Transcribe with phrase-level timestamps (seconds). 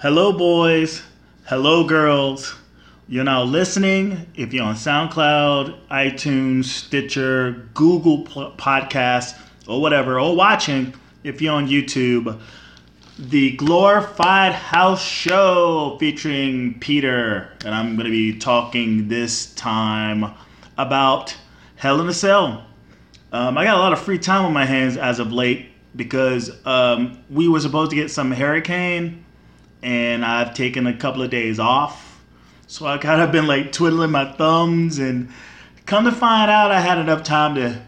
[0.00, 1.02] Hello, boys.
[1.46, 2.54] Hello, girls.
[3.08, 4.28] You're now listening.
[4.36, 11.66] If you're on SoundCloud, iTunes, Stitcher, Google Podcasts, or whatever, or watching, if you're on
[11.66, 12.40] YouTube,
[13.18, 17.50] the Glorified House Show featuring Peter.
[17.64, 20.32] And I'm going to be talking this time
[20.76, 21.36] about
[21.74, 22.64] Hell in a Cell.
[23.32, 26.52] Um, I got a lot of free time on my hands as of late because
[26.64, 29.24] um, we were supposed to get some hurricane
[29.82, 32.20] and I've taken a couple of days off.
[32.66, 35.30] So I kind of been like twiddling my thumbs and
[35.86, 37.80] come to find out I had enough time to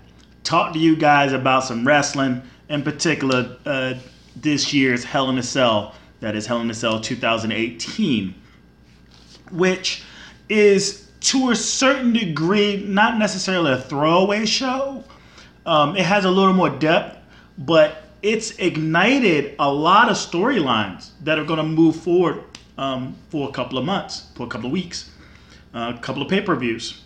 [0.45, 3.95] talk to you guys about some wrestling, in particular uh,
[4.37, 8.35] this year's Hell in a Cell, that is Hell in a Cell 2018,
[9.51, 10.03] which
[10.49, 15.05] is to a certain degree not necessarily a throwaway show.
[15.67, 17.19] Um, it has a little more depth,
[17.59, 22.45] but it's ignited a lot of storylines that are going to move forward
[22.77, 25.11] um, for a couple of months, for a couple of weeks,
[25.75, 27.03] uh, a couple of pay per views.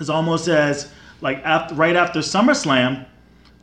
[0.00, 3.06] It's almost as like after, right after SummerSlam,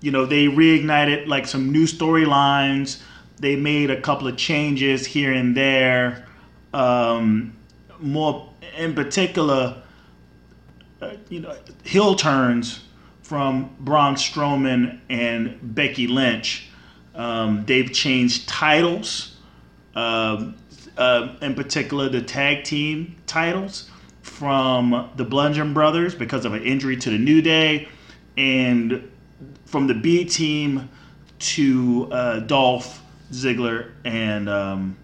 [0.01, 3.01] you know, they reignited like some new storylines.
[3.39, 6.25] They made a couple of changes here and there.
[6.73, 7.55] Um,
[7.99, 9.81] more in particular,
[11.01, 12.84] uh, you know, heel turns
[13.25, 16.67] from Braun Strowman and Becky Lynch.
[17.15, 19.37] Um, they've changed titles,
[19.95, 20.51] uh,
[20.95, 23.89] uh, in particular the tag team titles
[24.21, 27.87] from the Bludgeon Brothers because of an injury to the New Day,
[28.37, 29.09] and
[29.65, 30.87] from the B team
[31.39, 33.01] to uh, Dolph
[33.31, 34.95] Ziggler and um,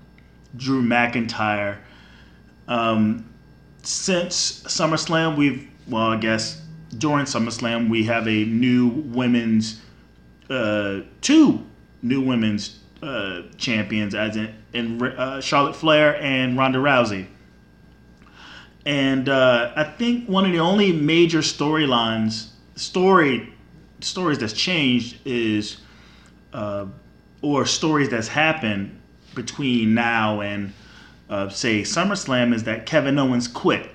[0.58, 1.80] Drew McIntyre.
[2.68, 3.28] Um,
[3.82, 6.61] since SummerSlam, we've well, I guess
[6.98, 9.82] during SummerSlam we have a new women's,
[10.50, 11.66] uh, two
[12.02, 17.28] new women's uh, champions, as in, in uh, Charlotte Flair and Ronda Rousey.
[18.86, 23.54] And uh, I think one of the only major storylines, story
[24.00, 25.78] stories that's changed is,
[26.54, 26.88] uh,
[27.42, 29.00] or stories that's happened
[29.36, 30.74] between now and
[31.30, 33.90] uh, say SummerSlam is that Kevin Owens quit.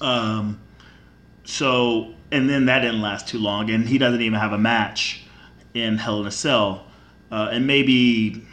[0.00, 0.60] Um,
[1.46, 5.22] so and then that didn't last too long, and he doesn't even have a match
[5.74, 6.86] in Hell in a Cell,
[7.30, 8.44] uh, and maybe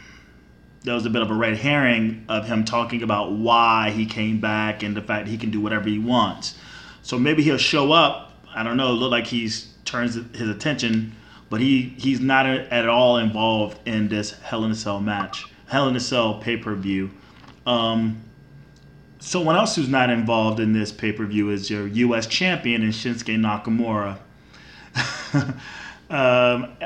[0.82, 4.38] there was a bit of a red herring of him talking about why he came
[4.38, 6.56] back and the fact he can do whatever he wants.
[7.02, 8.32] So maybe he'll show up.
[8.54, 8.92] I don't know.
[8.92, 11.14] Look like he's turns his attention,
[11.50, 15.46] but he he's not at all involved in this Hell in a Cell match.
[15.66, 17.10] Hell in a Cell pay per view.
[17.66, 18.22] Um,
[19.24, 22.26] someone else who's not involved in this pay per view is your U.S.
[22.26, 24.18] champion in Shinsuke Nakamura.
[26.10, 26.76] um,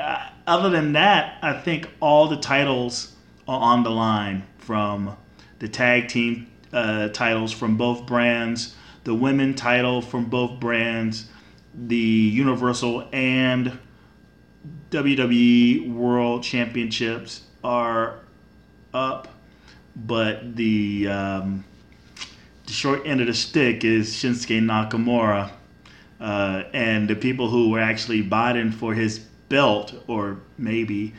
[0.47, 3.13] other than that, I think all the titles
[3.47, 5.17] are on the line from
[5.59, 11.29] the tag team uh, titles from both brands, the women title from both brands,
[11.73, 13.77] the Universal and
[14.91, 18.19] WWE World Championships are
[18.93, 19.27] up,
[19.95, 21.63] but the um,
[22.69, 25.49] the short end of the stick is Shinsuke Nakamura,
[26.21, 31.15] uh, and the people who were actually biting for his belt, or maybe,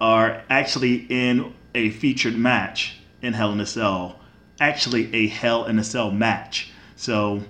[0.00, 4.20] are actually in a featured match in Hell in a Cell.
[4.60, 6.70] Actually, a Hell in a Cell match.
[6.94, 7.42] So,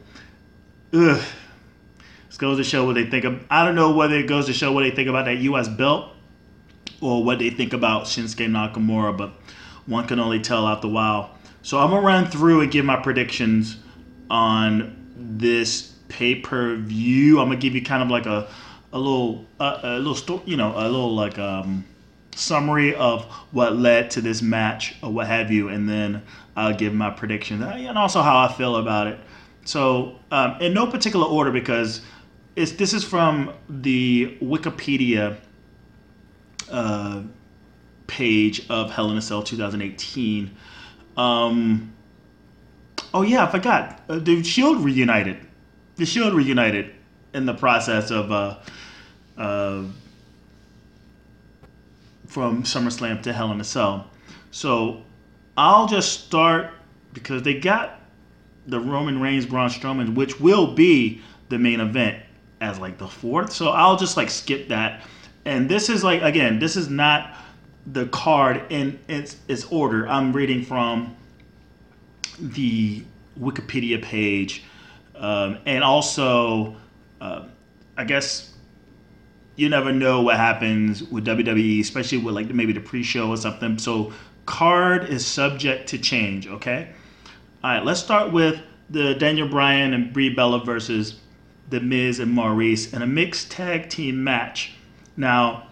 [0.94, 1.20] ugh.
[2.28, 3.44] This goes to show what they think of.
[3.50, 5.68] I don't know whether it goes to show what they think about that U.S.
[5.68, 6.10] belt
[7.02, 9.34] or what they think about Shinsuke Nakamura, but
[9.84, 11.36] one can only tell after a while.
[11.62, 13.76] So I'm gonna run through and give my predictions
[14.28, 17.40] on this pay per view.
[17.40, 18.48] I'm gonna give you kind of like a
[18.92, 21.84] a little a, little you know, a little like um
[22.34, 26.22] summary of what led to this match or what have you, and then
[26.56, 29.18] I'll give my predictions and also how I feel about it.
[29.64, 32.00] So um, in no particular order because
[32.56, 35.38] it's this is from the Wikipedia
[36.70, 37.22] uh,
[38.06, 40.50] page of Hell in a Cell 2018.
[41.16, 41.92] Um,
[43.12, 44.00] oh yeah, I forgot.
[44.08, 45.38] Uh, the Shield reunited.
[45.96, 46.94] The Shield reunited
[47.34, 48.58] in the process of uh,
[49.36, 49.84] uh,
[52.26, 54.10] from SummerSlam to Hell in a Cell.
[54.50, 55.02] So
[55.56, 56.70] I'll just start
[57.12, 58.00] because they got
[58.66, 62.22] the Roman Reigns Braun Strowman, which will be the main event
[62.60, 63.52] as like the fourth.
[63.52, 65.02] So I'll just like skip that.
[65.44, 67.36] And this is like again, this is not
[67.86, 70.08] the card in its, its order.
[70.08, 71.16] I'm reading from
[72.38, 73.04] the
[73.38, 74.64] Wikipedia page,
[75.16, 76.76] um, and also,
[77.20, 77.46] uh,
[77.96, 78.52] I guess
[79.56, 83.78] you never know what happens with WWE, especially with like maybe the pre-show or something.
[83.78, 84.12] So
[84.46, 86.48] card is subject to change.
[86.48, 86.88] Okay.
[87.62, 87.84] All right.
[87.84, 91.20] Let's start with the Daniel Bryan and Brie Bella versus
[91.70, 94.72] the Miz and Maryse in a mixed tag team match.
[95.16, 95.68] Now,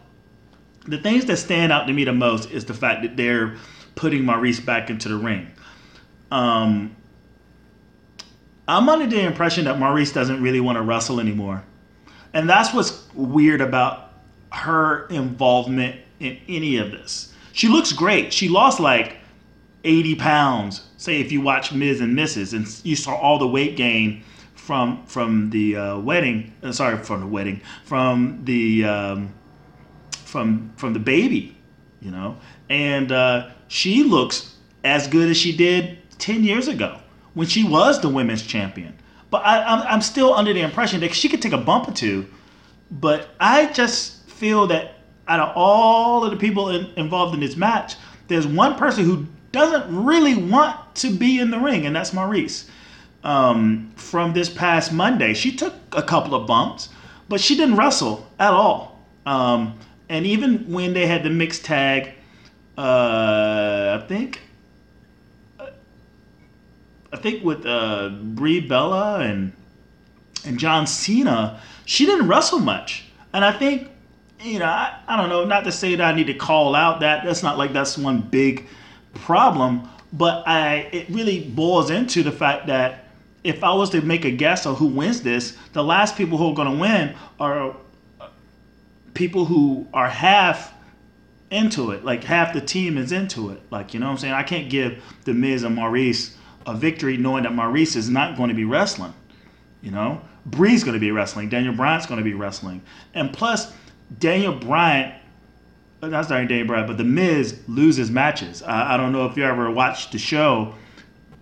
[0.90, 3.56] the things that stand out to me the most is the fact that they're
[3.94, 5.50] putting Maryse back into the ring.
[6.30, 6.96] Um,
[8.66, 11.64] I'm under the impression that Maryse doesn't really want to wrestle anymore.
[12.32, 14.12] And that's what's weird about
[14.52, 17.34] her involvement in any of this.
[17.52, 18.32] She looks great.
[18.32, 19.16] She lost like
[19.84, 20.82] 80 pounds.
[20.96, 22.52] Say if you watch Miz and Mrs.
[22.52, 24.22] and you saw all the weight gain
[24.54, 26.52] from from the uh, wedding.
[26.62, 27.60] Uh, sorry, from the wedding.
[27.84, 29.34] From the um,
[30.30, 31.56] from from the baby,
[32.00, 32.36] you know.
[32.68, 36.98] And uh, she looks as good as she did 10 years ago
[37.34, 38.96] when she was the women's champion.
[39.30, 41.92] But I, I'm, I'm still under the impression that she could take a bump or
[41.92, 42.26] two.
[42.90, 44.94] But I just feel that
[45.28, 47.94] out of all of the people in, involved in this match,
[48.28, 52.68] there's one person who doesn't really want to be in the ring, and that's Maryse.
[53.22, 56.88] Um, from this past Monday, she took a couple of bumps,
[57.28, 58.98] but she didn't wrestle at all.
[59.26, 59.78] Um,
[60.10, 62.10] and even when they had the mixed tag,
[62.76, 64.40] uh, I think
[67.12, 69.52] I think with uh, Brie Bella and
[70.44, 73.04] and John Cena, she didn't wrestle much.
[73.32, 73.88] And I think,
[74.40, 77.00] you know, I, I don't know, not to say that I need to call out
[77.00, 77.24] that.
[77.24, 78.66] That's not like that's one big
[79.14, 79.88] problem.
[80.12, 83.04] But I it really boils into the fact that
[83.44, 86.50] if I was to make a guess on who wins this, the last people who
[86.50, 87.74] are going to win are uh,
[89.14, 90.72] people who are half
[91.50, 92.04] into it.
[92.04, 93.60] Like half the team is into it.
[93.70, 94.34] Like, you know what I'm saying?
[94.34, 96.34] I can't give The Miz and Maryse
[96.66, 99.14] a victory knowing that Maryse is not going to be wrestling.
[99.82, 101.48] You know, Brie's going to be wrestling.
[101.48, 102.82] Daniel Bryan's going to be wrestling.
[103.14, 103.72] And plus,
[104.18, 105.14] Daniel Bryan,
[106.00, 108.62] that's not Daniel Bryan, but The Miz loses matches.
[108.62, 110.74] I, I don't know if you ever watched the show,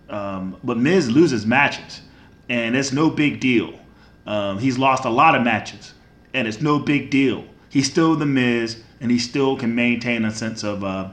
[0.09, 2.01] um, but Miz loses matches.
[2.47, 3.77] And it's no big deal.
[4.25, 5.93] Um, he's lost a lot of matches,
[6.33, 7.45] and it's no big deal.
[7.69, 11.09] He's still The Miz, and he still can maintain a sense of uh,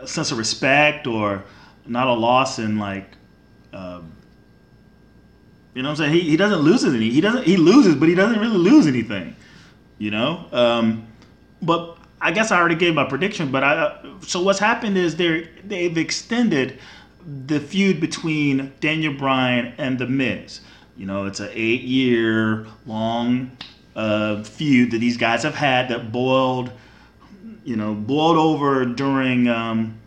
[0.00, 1.44] a sense of respect or
[1.86, 3.06] not a loss in like
[3.72, 4.12] um,
[5.74, 6.12] you know what I'm saying?
[6.12, 7.10] He, he doesn't lose any.
[7.10, 9.34] He doesn't he loses, but he doesn't really lose anything.
[9.98, 10.46] You know?
[10.52, 11.06] Um,
[11.60, 15.16] but I guess I already gave my prediction, but I uh, so what's happened is
[15.16, 16.78] they they've extended
[17.46, 20.60] the feud between Daniel Bryan and The Miz.
[20.96, 23.50] You know, it's an eight year long
[23.96, 26.70] uh, feud that these guys have had that boiled,
[27.64, 29.98] you know, boiled over during um,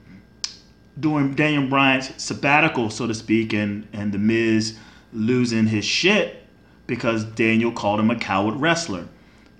[0.99, 4.77] during Daniel Bryan's sabbatical, so to speak, and and the Miz
[5.13, 6.43] losing his shit
[6.85, 9.07] because Daniel called him a coward wrestler.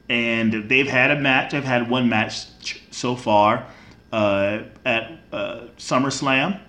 [0.10, 1.52] And they've had a match.
[1.52, 2.46] They've had one match
[2.92, 3.66] so far
[4.14, 6.62] uh, at uh, SummerSlam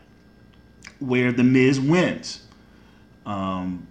[0.98, 2.42] where the Miz wins.
[3.24, 3.86] Um,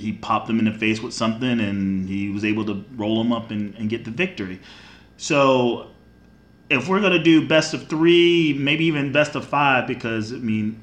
[0.00, 3.32] he popped him in the face with something, and he was able to roll him
[3.32, 4.60] up and, and get the victory.
[5.16, 5.90] So
[6.70, 10.80] if we're gonna do best of three, maybe even best of five, because I mean,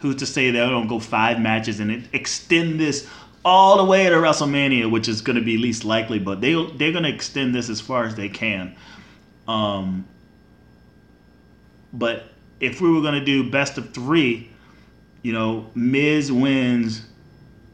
[0.00, 3.06] who's to say they don't go five matches and extend this
[3.44, 7.08] all the way to WrestleMania, which is gonna be least likely, but they they're gonna
[7.08, 8.74] extend this as far as they can.
[9.46, 10.06] Um,
[11.92, 14.50] but if we were gonna do best of three,
[15.22, 17.07] you know, Miz wins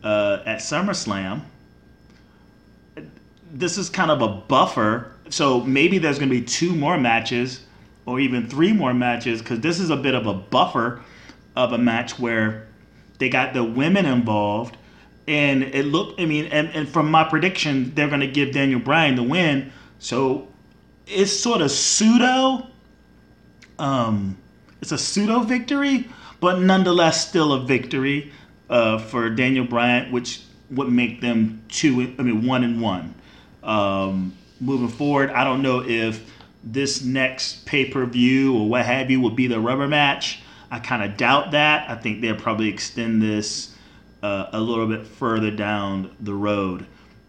[0.05, 1.41] uh, at SummerSlam.
[3.51, 5.11] This is kind of a buffer.
[5.31, 7.61] So maybe there's going to be two more matches
[8.07, 11.03] or even three more matches because this is a bit of a buffer
[11.57, 12.67] of a match where
[13.19, 14.77] they got the women involved.
[15.27, 18.81] And it looked i mean and, and from my prediction they're going to give daniel
[18.81, 19.73] bryan the win.
[19.99, 20.49] So
[21.07, 22.67] it's sort of pseudo
[23.79, 24.37] um
[24.83, 26.09] it's a pseudo victory
[26.41, 28.31] but nonetheless still a victory
[28.71, 33.15] uh, for daniel bryan which would make them two i mean one and one
[33.65, 35.31] um, moving forward.
[35.31, 36.31] I don't know if
[36.63, 40.41] this next pay per view or what have you will be the rubber match.
[40.71, 41.89] I kind of doubt that.
[41.91, 43.75] I think they'll probably extend this
[44.23, 46.87] uh, a little bit further down the road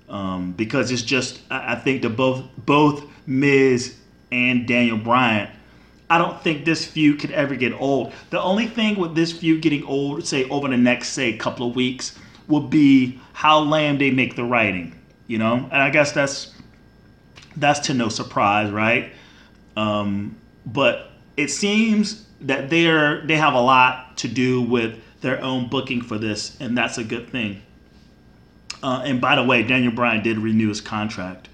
[0.09, 3.97] um, because it's just I think the both both Miz
[4.31, 5.49] and Daniel Bryan.
[6.09, 8.13] I don't think this feud could ever get old.
[8.29, 11.75] The only thing with this feud getting old, say over the next say couple of
[11.75, 15.00] weeks, will be how lame they make the writing.
[15.27, 16.53] You know, and I guess that's
[17.57, 19.12] that's to no surprise, right?
[19.75, 20.35] Um,
[20.65, 26.01] but it seems that they're they have a lot to do with their own booking
[26.01, 27.62] for this, and that's a good thing.
[28.83, 31.50] Uh, and by the way, Daniel Bryan did renew his contract,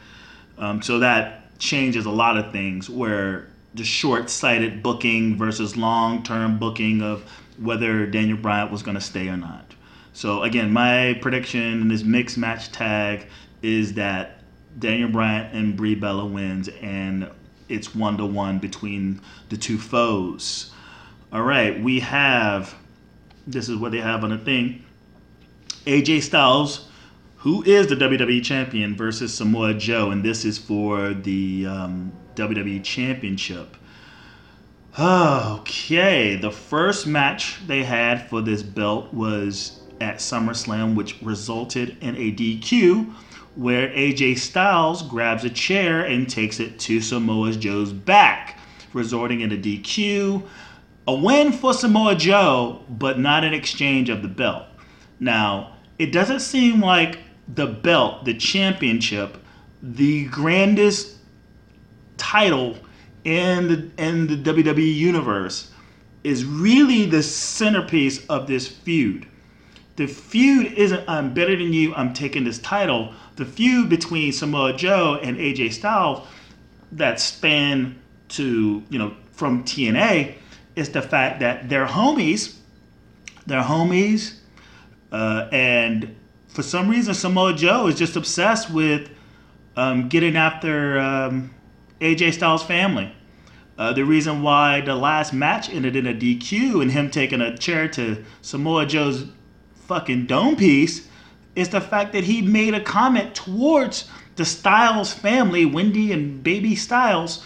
[0.57, 2.89] um, so that changes a lot of things.
[2.89, 7.23] Where the short-sighted booking versus long-term booking of
[7.57, 9.73] whether Daniel Bryan was going to stay or not.
[10.13, 13.27] So again, my prediction in this mixed match tag
[13.61, 14.41] is that
[14.79, 17.29] Daniel Bryan and Brie Bella wins, and
[17.69, 20.71] it's one to one between the two foes.
[21.31, 22.75] All right, we have
[23.47, 24.83] this is what they have on the thing.
[25.85, 26.89] AJ Styles,
[27.37, 32.83] who is the WWE champion, versus Samoa Joe, and this is for the um, WWE
[32.83, 33.77] Championship.
[34.99, 42.15] Okay, the first match they had for this belt was at SummerSlam, which resulted in
[42.17, 43.13] a DQ
[43.55, 48.59] where AJ Styles grabs a chair and takes it to Samoa Joe's back,
[48.93, 50.43] resulting in a DQ.
[51.07, 54.65] A win for Samoa Joe, but not an exchange of the belt.
[55.19, 59.37] Now, it doesn't seem like the belt, the championship,
[59.81, 61.17] the grandest
[62.21, 62.77] title
[63.23, 65.71] in the in the WWE universe
[66.23, 69.25] is really the centerpiece of this feud.
[69.95, 73.11] The feud isn't I'm better than you, I'm taking this title.
[73.37, 76.27] The feud between Samoa Joe and AJ Styles
[76.91, 77.99] that span
[78.29, 80.35] to, you know, from TNA
[80.75, 82.57] is the fact that they're homies.
[83.47, 84.35] They're homies.
[85.11, 86.15] Uh, and
[86.49, 89.09] for some reason, Samoa Joe is just obsessed with
[89.75, 91.51] um, getting after um,
[92.01, 93.13] AJ Styles' family.
[93.77, 97.57] Uh, the reason why the last match ended in a DQ and him taking a
[97.57, 99.25] chair to Samoa Joe's
[99.87, 101.07] fucking dome piece
[101.55, 106.75] is the fact that he made a comment towards the Styles family, Wendy and baby
[106.75, 107.45] Styles,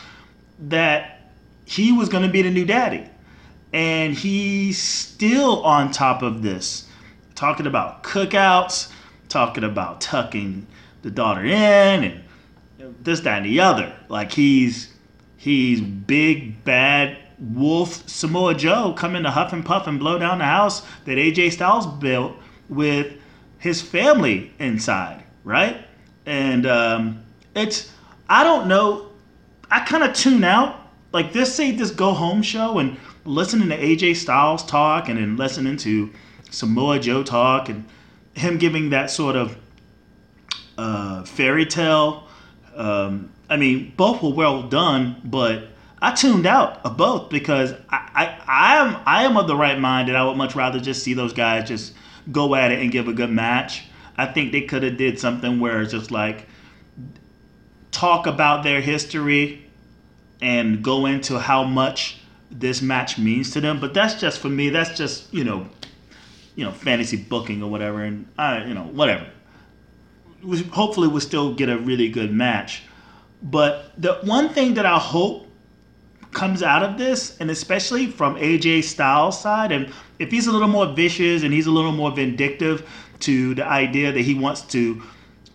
[0.60, 1.32] that
[1.66, 3.10] he was going to be the new daddy.
[3.74, 6.88] And he's still on top of this,
[7.34, 8.92] talking about cookouts,
[9.28, 10.66] talking about tucking
[11.02, 12.24] the daughter in, and
[13.02, 13.96] this, that, and the other.
[14.10, 14.94] Like he's
[15.38, 20.46] he's big bad wolf Samoa Joe coming to huff and puff and blow down the
[20.46, 22.34] house that AJ Styles built
[22.70, 23.14] with
[23.60, 25.86] his family inside, right?
[26.26, 27.24] And um,
[27.56, 27.92] it's
[28.30, 29.10] I don't know.
[29.70, 30.82] I kind of tune out.
[31.12, 35.38] Like this, say this go home show and listening to AJ Styles talk and then
[35.38, 36.12] listening to
[36.52, 37.86] Samoa Joe talk and
[38.34, 39.58] him giving that sort of
[40.78, 42.25] uh, fairy tale.
[42.76, 45.70] Um, I mean, both were well done, but
[46.02, 49.80] I tuned out of both because I, I, I am I am of the right
[49.80, 51.94] mind that I would much rather just see those guys just
[52.32, 53.86] go at it and give a good match.
[54.18, 56.48] I think they could have did something where it's just like
[57.92, 59.66] talk about their history
[60.42, 62.20] and go into how much
[62.52, 63.80] this match means to them.
[63.80, 64.70] But that's just for me.
[64.70, 65.68] That's just you know,
[66.56, 69.28] you know, fantasy booking or whatever, and I you know whatever.
[70.72, 72.84] Hopefully, we'll still get a really good match.
[73.42, 75.48] But the one thing that I hope
[76.32, 80.68] comes out of this, and especially from AJ Styles' side, and if he's a little
[80.68, 82.88] more vicious and he's a little more vindictive
[83.22, 85.02] to the idea that he wants to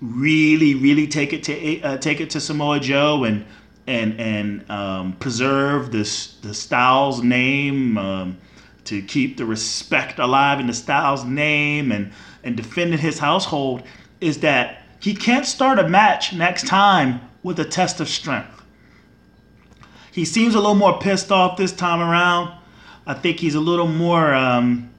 [0.01, 3.45] really, really take it to uh, take it to Samoa Joe and
[3.87, 8.39] and and um, preserve this the Styles name um,
[8.85, 13.83] to keep the respect alive in the Styles name and and defending his household
[14.21, 18.63] is that he can't start a match next time with a test of strength.
[20.13, 22.53] He seems a little more pissed off this time around.
[23.07, 24.91] I think he's a little more, um,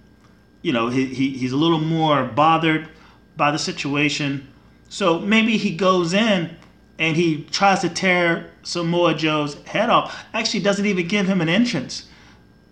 [0.62, 2.89] you know, he, he, he's a little more bothered
[3.38, 4.48] by the situation.
[4.89, 6.55] So maybe he goes in
[6.98, 10.25] and he tries to tear Samoa Joe's head off.
[10.34, 12.08] Actually, doesn't even give him an entrance,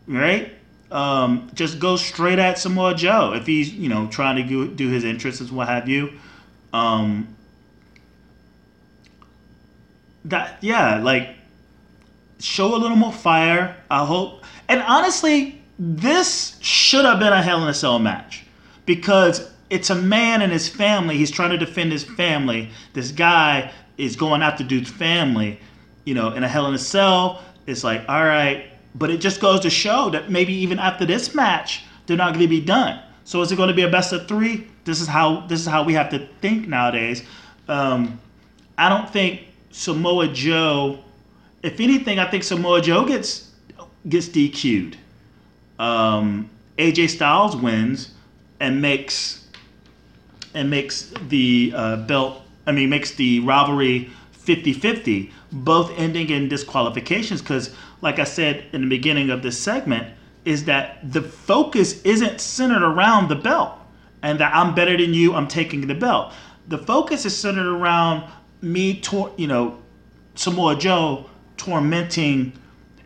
[0.07, 0.53] right?
[0.91, 5.05] Um, just goes straight at Samoa Joe if he's, you know, trying to do, his
[5.05, 6.13] entrances, what have you.
[6.73, 7.35] Um,
[10.25, 11.29] that yeah, like
[12.39, 13.75] show a little more fire.
[13.89, 14.43] I hope.
[14.67, 18.45] And honestly, this should have been a Hell in a Cell match
[18.85, 21.17] because it's a man and his family.
[21.17, 22.69] He's trying to defend his family.
[22.93, 25.59] This guy is going after dude's family.
[26.05, 28.65] You know, in a Hell in a Cell, it's like, all right.
[28.95, 32.43] But it just goes to show that maybe even after this match, they're not going
[32.43, 32.99] to be done.
[33.23, 34.67] So is it going to be a best of three?
[34.89, 37.23] This is how this is how we have to think nowadays.
[37.67, 38.19] Um,
[38.77, 39.41] I don't think
[39.71, 40.99] Samoa Joe
[41.63, 43.51] if anything, I think Samoa Joe gets
[44.07, 44.97] gets DQ'd.
[45.77, 48.13] Um, AJ Styles wins
[48.59, 49.47] and makes
[50.53, 52.41] and makes the uh, belt.
[52.65, 57.41] I mean, makes the rivalry 50-50, both ending in disqualifications.
[57.41, 60.07] Because, like I said in the beginning of this segment,
[60.45, 63.78] is that the focus isn't centered around the belt,
[64.21, 65.33] and that I'm better than you.
[65.33, 66.33] I'm taking the belt.
[66.67, 68.29] The focus is centered around
[68.61, 69.79] me, tor- you know,
[70.35, 72.53] Samoa Joe tormenting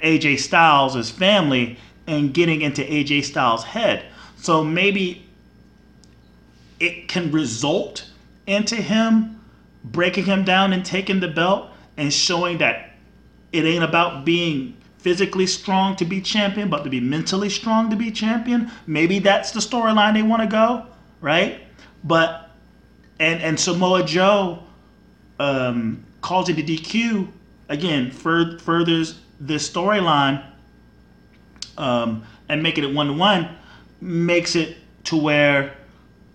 [0.04, 1.78] AJ Styles' his family
[2.08, 4.06] and getting into AJ Styles' head.
[4.38, 5.26] So maybe
[6.80, 8.10] it can result
[8.46, 9.40] into him
[9.84, 12.92] breaking him down and taking the belt and showing that
[13.52, 17.96] it ain't about being physically strong to be champion, but to be mentally strong to
[17.96, 18.72] be champion.
[18.88, 20.86] Maybe that's the storyline they want to go,
[21.24, 21.62] right?
[22.04, 22.52] But
[23.20, 24.60] and and Samoa Joe
[25.40, 27.28] um, calls it a DQ
[27.70, 28.12] again.
[28.12, 30.46] Fur, furthers this storyline
[31.78, 33.50] um, and making it one to one
[34.02, 35.76] makes it to where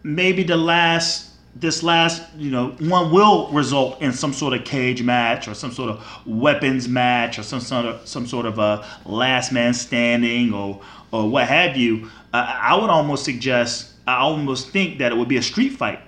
[0.02, 5.02] maybe the last this last, you know, one will result in some sort of cage
[5.02, 8.86] match or some sort of weapons match or some sort of some sort of a
[9.04, 10.80] last man standing or
[11.10, 12.10] or what have you.
[12.32, 16.00] Uh, I would almost suggest, I almost think that it would be a street fight.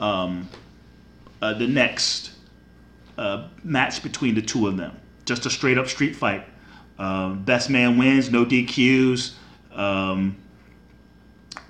[0.00, 0.48] Um,
[1.42, 2.30] uh, the next
[3.18, 6.46] uh, match between the two of them, just a straight up street fight.
[6.98, 9.34] Um, best man wins, no DQs.
[9.72, 10.36] Um,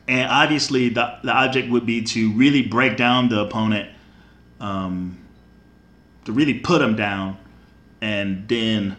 [0.06, 3.90] and obviously the, the object would be to really break down the opponent
[4.60, 5.18] um,
[6.26, 7.38] to really put them down
[8.00, 8.96] and then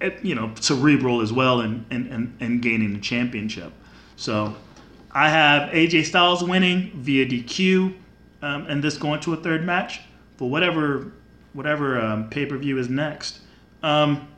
[0.00, 3.72] eh, you know cerebral as well and and, and, and gaining the championship
[4.16, 4.56] so
[5.24, 7.94] i have aj styles winning via dq
[8.42, 10.00] um, and this going to a third match
[10.36, 11.12] for whatever
[11.54, 13.40] whatever um, pay-per-view is next.
[13.82, 14.28] Um,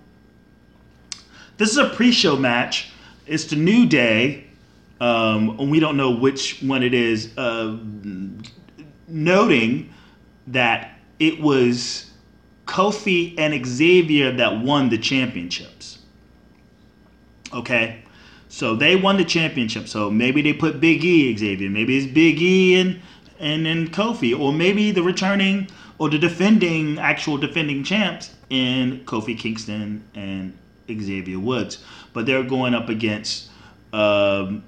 [1.59, 2.93] this is a pre-show match.
[3.27, 4.47] It's the new day
[5.01, 7.77] um, and we don't know which one it is, uh,
[9.09, 9.93] noting
[10.47, 12.11] that it was
[12.67, 16.01] Kofi and Xavier that won the championships.
[17.53, 18.00] Okay,
[18.51, 19.89] so they won the championship.
[19.89, 21.71] So maybe they put Big E Xavier.
[21.71, 23.01] Maybe it's Big E and
[23.39, 29.39] and then Kofi, or maybe the returning or the defending actual defending champs in Kofi
[29.39, 31.83] Kingston and Xavier Woods.
[32.13, 33.49] But they're going up against
[33.93, 34.65] um,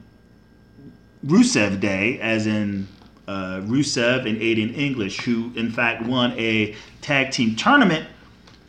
[1.27, 2.87] Rusev Day, as in
[3.27, 8.07] uh, Rusev and Aiden English, who in fact won a tag team tournament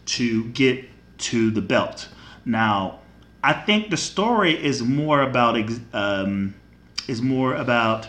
[0.06, 0.86] to get
[1.20, 2.10] to the belt.
[2.46, 3.00] Now,
[3.44, 5.60] I think the story is more about
[5.92, 6.56] um,
[7.08, 8.08] is more about.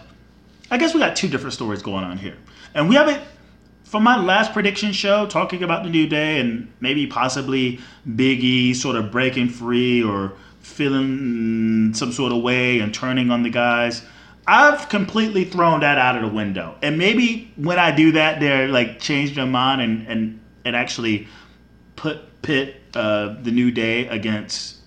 [0.70, 2.36] I guess we got two different stories going on here,
[2.74, 3.22] and we haven't.
[3.82, 7.80] From my last prediction show, talking about the New Day and maybe possibly
[8.16, 13.42] Big E sort of breaking free or feeling some sort of way and turning on
[13.42, 14.02] the guys.
[14.46, 16.76] I've completely thrown that out of the window.
[16.82, 21.28] And maybe when I do that, they're like change their mind and and and actually
[21.94, 24.78] put pit uh, the new day against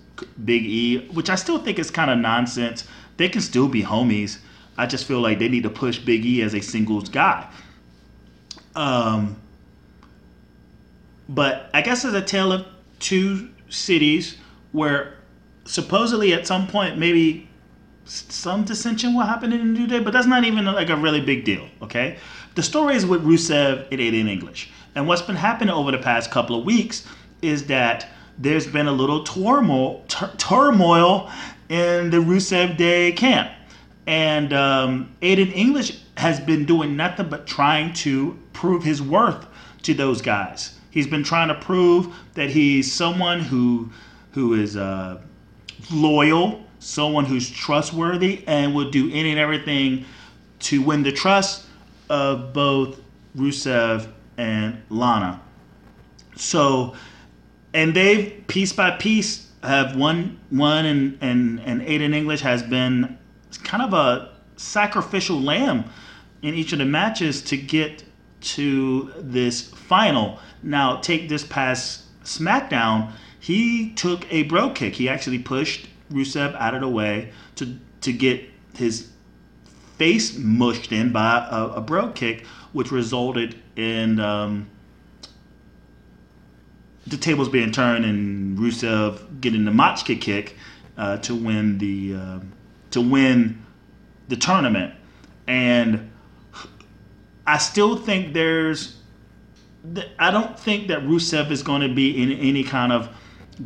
[0.44, 2.84] Big E, which I still think is kind of nonsense.
[3.16, 4.38] They can still be homies.
[4.76, 7.48] I just feel like they need to push Big E as a singles guy.
[8.76, 9.36] Um,
[11.28, 12.66] but I guess it's a tale of
[13.00, 14.36] two cities
[14.72, 15.14] where
[15.64, 17.48] supposedly at some point maybe
[18.04, 21.20] some dissension will happen in the New Day, but that's not even like a really
[21.20, 22.16] big deal, okay?
[22.54, 24.70] The story is with Rusev and Aiden English.
[24.94, 27.06] And what's been happening over the past couple of weeks
[27.42, 31.30] is that there's been a little turmoil, tur- turmoil
[31.68, 33.50] in the Rusev Day camp.
[34.06, 39.46] And um, Aiden English has been doing nothing but trying to prove his worth
[39.82, 40.78] to those guys.
[40.90, 43.90] He's been trying to prove that he's someone who
[44.32, 45.20] who is uh,
[45.92, 50.04] loyal, someone who's trustworthy and will do any and everything
[50.60, 51.66] to win the trust
[52.08, 53.00] of both
[53.36, 55.40] Rusev and Lana.
[56.36, 56.94] So,
[57.74, 63.18] and they've piece by piece have won, one, and and and Aiden English has been
[63.64, 65.84] kind of a sacrificial lamb
[66.42, 68.04] in each of the matches to get
[68.40, 70.38] to this final.
[70.62, 74.94] Now, take this past SmackDown, he took a bro kick.
[74.94, 79.08] He actually pushed Rusev out of the way to to get his
[79.96, 84.68] face mushed in by a, a bro kick, which resulted in um,
[87.08, 90.56] the tables being turned and Rusev getting the Machka kick
[90.96, 92.40] uh, to win the uh,
[92.90, 93.64] to win
[94.28, 94.94] the tournament.
[95.46, 96.10] And
[97.46, 98.98] I still think there's
[100.18, 103.08] I don't think that Rusev is going to be in any kind of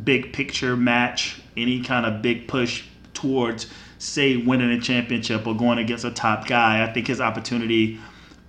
[0.03, 5.79] big picture match, any kind of big push towards, say, winning a championship or going
[5.79, 6.83] against a top guy.
[6.83, 7.99] I think his opportunity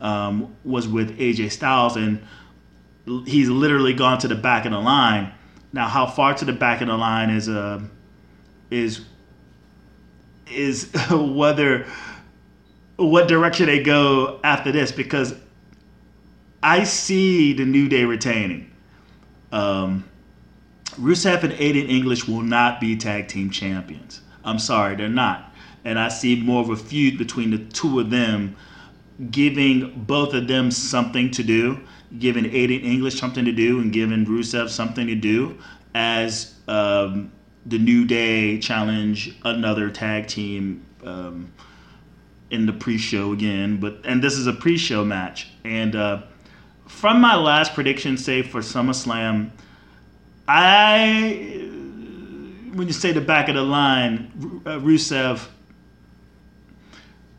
[0.00, 2.22] um, was with AJ Styles, and
[3.06, 5.32] he's literally gone to the back of the line.
[5.72, 7.80] Now, how far to the back of the line is uh,
[8.70, 9.04] is
[10.50, 11.86] is whether
[12.96, 15.34] what direction they go after this because
[16.62, 18.70] I see the New Day retaining.
[19.52, 20.04] Um,
[20.92, 24.20] Rusev and Aiden English will not be tag team champions.
[24.44, 25.52] I'm sorry, they're not.
[25.84, 28.56] And I see more of a feud between the two of them,
[29.30, 31.80] giving both of them something to do,
[32.18, 35.58] giving Aiden English something to do, and giving Rusev something to do
[35.94, 37.32] as um,
[37.66, 41.52] the New Day challenge another tag team um,
[42.50, 43.78] in the pre-show again.
[43.78, 45.48] But and this is a pre-show match.
[45.64, 46.22] And uh,
[46.86, 49.50] from my last prediction, say for SummerSlam,
[50.46, 51.70] I
[52.74, 55.46] when you say the back of the line, uh, Rusev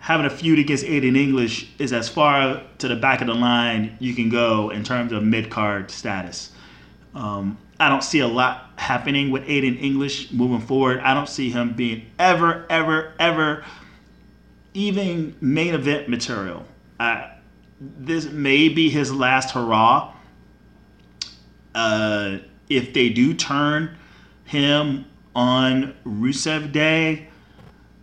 [0.06, 3.98] having a feud against Aiden English is as far to the back of the line
[4.00, 6.52] you can go in terms of mid card status.
[7.16, 11.00] Um, I don't see a lot happening with Aiden English moving forward.
[11.00, 13.66] I don't see him being ever, ever, ever
[14.76, 16.68] even main event material.
[17.00, 17.32] Uh,
[17.82, 20.14] this may be his last hurrah.
[21.74, 22.38] Uh,
[22.70, 23.98] if they do turn
[24.44, 27.28] him on Rusev Day,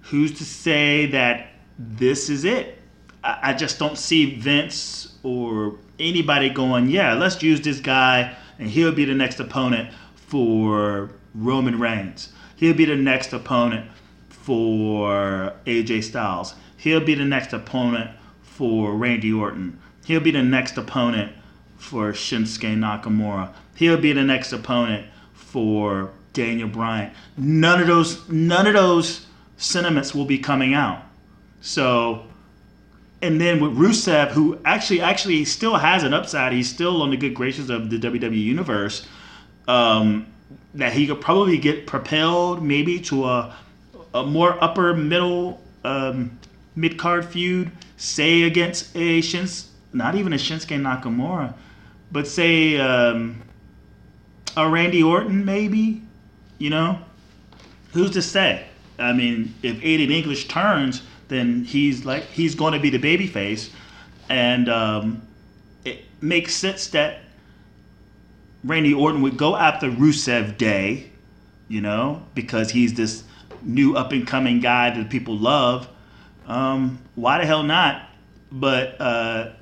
[0.01, 1.52] who's to say that
[1.83, 2.79] this is it?
[3.25, 8.69] I, I just don't see Vince or anybody going, yeah, let's use this guy and
[8.69, 12.33] he'll be the next opponent for Roman Reigns.
[12.57, 13.91] He'll be the next opponent
[14.29, 16.55] for AJ Styles.
[16.77, 18.11] He'll be the next opponent
[18.43, 19.81] for Randy Orton.
[20.05, 21.33] He'll be the next opponent
[21.77, 23.53] for Shinsuke Nakamura.
[23.77, 27.13] He'll be the next opponent for Daniel Bryan.
[27.37, 31.03] None of those none of those sentiments will be coming out.
[31.63, 32.27] So
[33.23, 37.17] and then with Rusev, who actually actually still has an upside, he's still on the
[37.17, 39.07] good graces of the WWE universe.
[39.69, 40.27] Um,
[40.75, 43.57] that he could probably get propelled maybe to a
[44.15, 46.39] a more upper middle um,
[46.75, 51.55] mid card feud, say against a Shins, not even a Shinsuke Nakamura,
[52.11, 53.41] but say um,
[54.57, 56.03] a Randy Orton maybe,
[56.59, 56.99] you know,
[57.93, 58.67] who's to say?
[58.99, 63.27] I mean, if Aiden English turns then he's like he's going to be the baby
[63.27, 63.71] face,
[64.29, 65.27] and um,
[65.85, 67.21] it makes sense that
[68.65, 71.11] Randy Orton would go after Rusev Day,
[71.69, 73.25] you know, because he's this
[73.63, 75.89] new up and coming guy that people love.
[76.47, 78.09] Um, why the hell not?
[78.51, 79.53] But uh,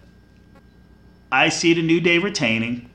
[1.31, 2.91] I see the New Day retaining.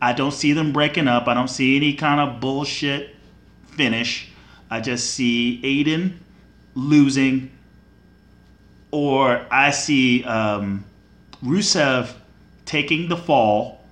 [0.00, 1.26] I don't see them breaking up.
[1.26, 3.16] I don't see any kind of bullshit
[3.66, 4.30] finish.
[4.70, 6.18] I just see Aiden
[6.74, 7.50] losing
[8.90, 10.84] or I see um,
[11.44, 12.12] Rusev
[12.64, 13.84] taking the fall,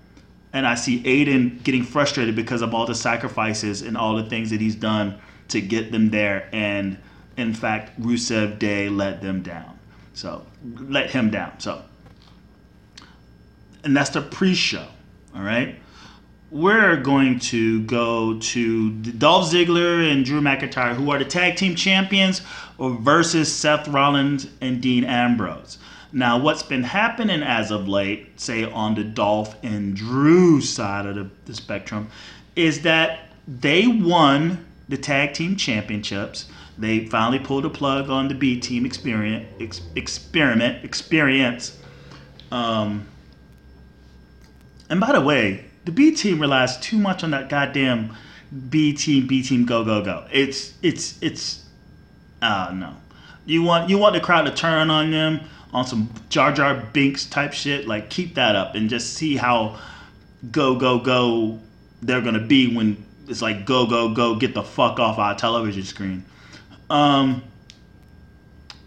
[0.53, 4.51] and I see Aiden getting frustrated because of all the sacrifices and all the things
[4.51, 6.49] that he's done to get them there.
[6.53, 6.99] And
[7.37, 9.79] in fact, Rusev Day let them down.
[10.15, 10.47] So
[10.79, 11.61] let him down.
[11.61, 11.83] So,
[13.85, 14.87] and that's the pre-show.
[15.35, 15.77] All right
[16.51, 21.75] we're going to go to Dolph Ziggler and Drew McIntyre, who are the tag team
[21.75, 22.41] champions,
[22.79, 25.79] versus Seth Rollins and Dean Ambrose.
[26.13, 31.15] Now, what's been happening as of late, say on the Dolph and Drew side of
[31.15, 32.09] the, the spectrum,
[32.55, 36.47] is that they won the tag team championships.
[36.79, 39.47] They finally pulled a plug on the B team experiment.
[39.61, 41.79] Ex, experiment experience.
[42.51, 43.07] Um,
[44.89, 48.17] and by the way, the B team relies too much on that goddamn
[48.69, 50.27] B team, B team, go go go.
[50.33, 51.66] It's it's it's
[52.47, 52.95] uh no.
[53.45, 55.41] You want you want the crowd to turn on them
[55.73, 57.87] on some Jar Jar Binks type shit.
[57.87, 59.79] Like keep that up and just see how
[60.51, 61.59] go go go
[62.03, 65.83] they're gonna be when it's like go go go get the fuck off our television
[65.83, 66.25] screen.
[66.91, 67.43] Um.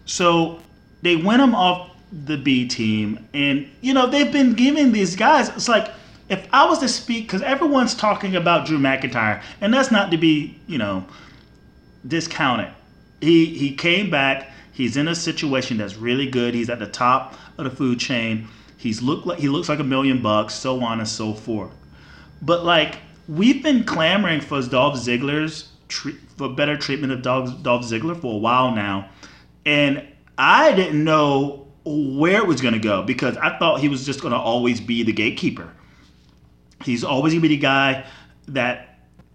[0.06, 0.60] So
[1.02, 5.48] they win them off the B team, and you know they've been giving these guys.
[5.50, 5.90] It's like
[6.30, 10.16] if I was to speak, because everyone's talking about Drew McIntyre, and that's not to
[10.16, 11.04] be, you know,
[12.06, 12.72] discounted.
[13.20, 14.50] He he came back.
[14.72, 16.54] He's in a situation that's really good.
[16.54, 18.48] He's at the top of the food chain.
[18.76, 21.72] He's look like he looks like a million bucks, so on and so forth.
[22.40, 25.68] But like we've been clamoring for Dolph Ziggler's
[26.36, 29.10] for better treatment of Dolph, Dolph Ziggler for a while now,
[29.66, 30.06] and
[30.38, 34.20] I didn't know where it was going to go because I thought he was just
[34.20, 35.70] going to always be the gatekeeper.
[36.84, 38.06] He's always gonna be the guy
[38.48, 38.89] that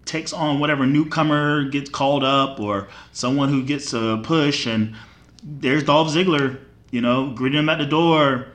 [0.06, 4.66] takes on whatever newcomer gets called up or someone who gets a push.
[4.66, 4.94] And
[5.42, 6.58] there's Dolph Ziggler,
[6.90, 8.46] you know, greeting him at the door,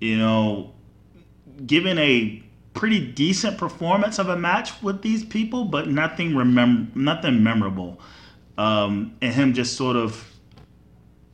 [0.00, 0.74] you know,
[1.66, 2.42] giving a
[2.74, 8.00] pretty decent performance of a match with these people, but nothing remem- nothing memorable.
[8.56, 10.24] Um, and him just sort of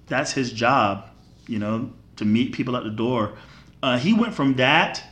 [0.07, 1.09] that's his job,
[1.47, 3.37] you know, to meet people at the door.
[3.83, 5.03] Uh, he went from that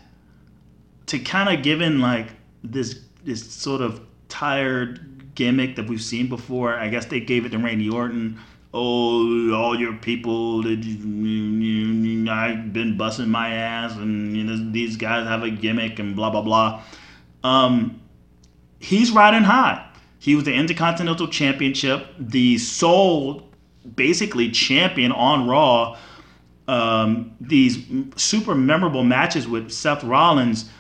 [1.06, 2.28] to kind of giving like
[2.62, 4.00] this this sort of
[4.32, 6.74] tired gimmick that we've seen before.
[6.74, 8.38] I guess they gave it to Randy Orton.
[8.74, 15.42] Oh, all your people I've been busting my ass, and you know, these guys have
[15.42, 16.82] a gimmick and blah blah blah.
[17.44, 18.00] Um,
[18.78, 19.86] he's riding high.
[20.18, 23.50] He was the Intercontinental Championship, the sole,
[23.96, 25.98] basically champion on Raw.
[26.68, 27.84] Um, these
[28.16, 30.70] super memorable matches with Seth Rollins,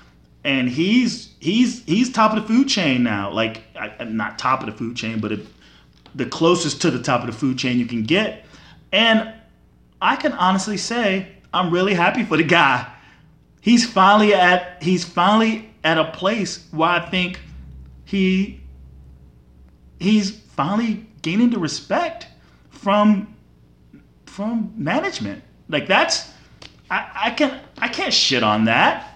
[0.44, 3.30] and he's he's he's top of the food chain now.
[3.30, 3.62] Like
[4.00, 5.46] not top of the food chain, but it,
[6.14, 8.46] the closest to the top of the food chain you can get.
[8.92, 9.34] And
[10.00, 12.90] I can honestly say I'm really happy for the guy.
[13.60, 17.40] He's finally at he's finally at a place where I think
[18.04, 18.60] he
[19.98, 22.28] he's finally gaining the respect
[22.70, 23.34] from
[24.26, 25.42] from management.
[25.68, 26.30] Like that's
[26.88, 29.11] I, I can I can't shit on that.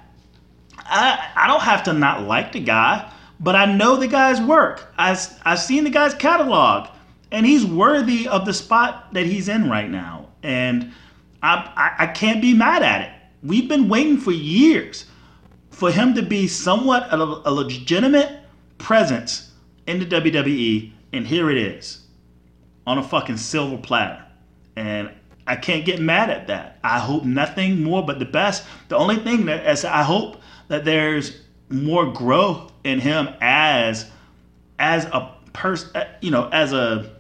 [0.89, 4.93] I I don't have to not like the guy but I know the guy's work.
[4.99, 6.89] I, I've seen the guy's catalog,
[7.31, 10.29] and he's worthy of the spot that he's in right now.
[10.43, 10.93] And
[11.43, 13.11] I, I, I can't be mad at it.
[13.43, 15.05] We've been waiting for years
[15.71, 18.41] for him to be somewhat a, a legitimate
[18.79, 19.53] presence
[19.87, 22.07] in the WWE, and here it is
[22.87, 24.25] on a fucking silver platter.
[24.77, 25.11] And
[25.47, 26.79] I can't get mad at that.
[26.83, 28.65] I hope nothing more but the best.
[28.89, 34.11] The only thing that is I hope that there's more growth in him as
[34.79, 37.13] as a person, uh, you know, as a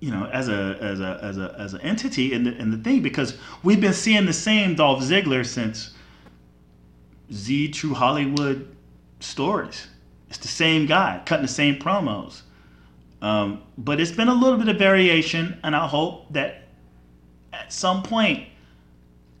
[0.00, 2.78] you know, as a as a as a as an entity in the in the
[2.78, 5.94] thing because we've been seeing the same Dolph Ziggler since
[7.32, 8.74] Z True Hollywood
[9.20, 9.88] stories.
[10.28, 12.42] It's the same guy cutting the same promos.
[13.20, 16.68] Um, but it's been a little bit of variation, and I hope that
[17.52, 18.48] at some point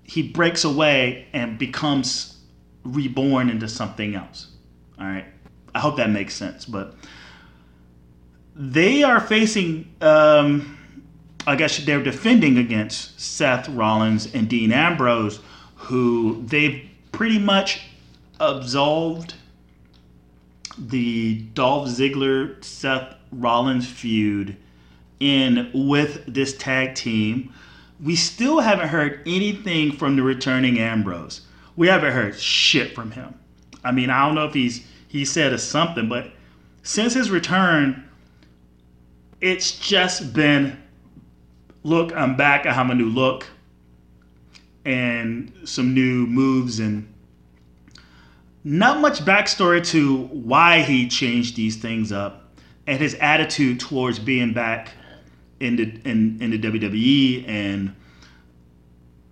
[0.08, 2.38] he breaks away and becomes
[2.82, 4.48] reborn into something else.
[4.98, 5.26] All right.
[5.74, 6.64] I hope that makes sense.
[6.64, 6.94] But
[8.56, 10.78] they are facing, um,
[11.46, 15.40] I guess they're defending against Seth Rollins and Dean Ambrose,
[15.76, 17.82] who they've pretty much
[18.40, 19.34] absolved
[20.78, 24.56] the Dolph Ziggler Seth Rollins feud
[25.20, 27.52] in with this tag team.
[28.02, 31.42] We still haven't heard anything from the returning Ambrose
[31.78, 33.38] we haven't heard shit from him.
[33.84, 36.32] I mean, I don't know if he's he said something, but
[36.82, 38.04] since his return,
[39.40, 40.76] it's just been
[41.84, 42.66] look, I'm back.
[42.66, 43.46] I have a new look
[44.84, 47.14] and some new moves and
[48.64, 52.56] not much backstory to why he changed these things up
[52.88, 54.94] and his attitude towards being back
[55.60, 57.94] in the in, in the WWE and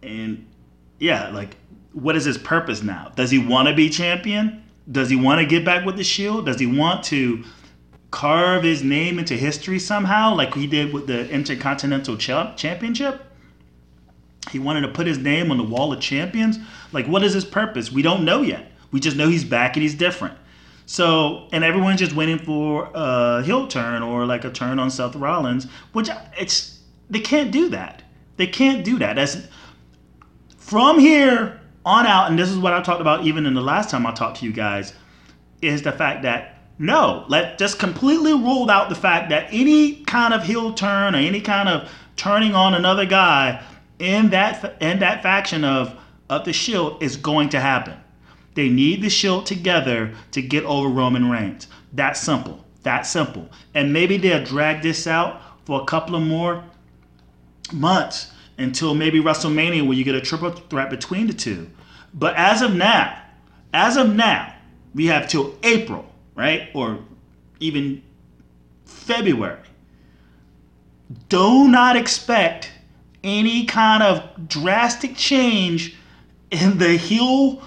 [0.02, 0.46] and
[0.98, 1.56] yeah, like
[1.92, 3.12] what is his purpose now?
[3.16, 4.62] Does he want to be champion?
[4.90, 6.46] Does he want to get back with the Shield?
[6.46, 7.42] Does he want to
[8.10, 13.22] carve his name into history somehow, like he did with the Intercontinental Championship?
[14.50, 16.58] He wanted to put his name on the wall of champions.
[16.92, 17.90] Like, what is his purpose?
[17.90, 18.70] We don't know yet.
[18.92, 20.38] We just know he's back and he's different.
[20.86, 25.16] So, and everyone's just waiting for a heel turn or like a turn on Seth
[25.16, 28.02] Rollins, which it's they can't do that.
[28.36, 29.16] They can't do that.
[29.16, 29.38] That's
[30.56, 33.90] from here on out, and this is what I talked about even in the last
[33.90, 34.92] time I talked to you guys,
[35.60, 40.34] is the fact that no, let just completely ruled out the fact that any kind
[40.34, 43.62] of heel turn or any kind of turning on another guy
[43.98, 47.94] in that in that faction of of the Shield is going to happen.
[48.56, 51.68] They need the Shield together to get over Roman Reigns.
[51.92, 52.64] That simple.
[52.84, 53.50] That simple.
[53.74, 56.64] And maybe they'll drag this out for a couple of more
[57.70, 61.70] months until maybe WrestleMania where you get a triple threat between the two.
[62.14, 63.20] But as of now,
[63.74, 64.54] as of now,
[64.94, 66.70] we have till April, right?
[66.72, 67.00] Or
[67.60, 68.02] even
[68.86, 69.60] February.
[71.28, 72.70] Do not expect
[73.22, 75.94] any kind of drastic change
[76.50, 77.62] in the heel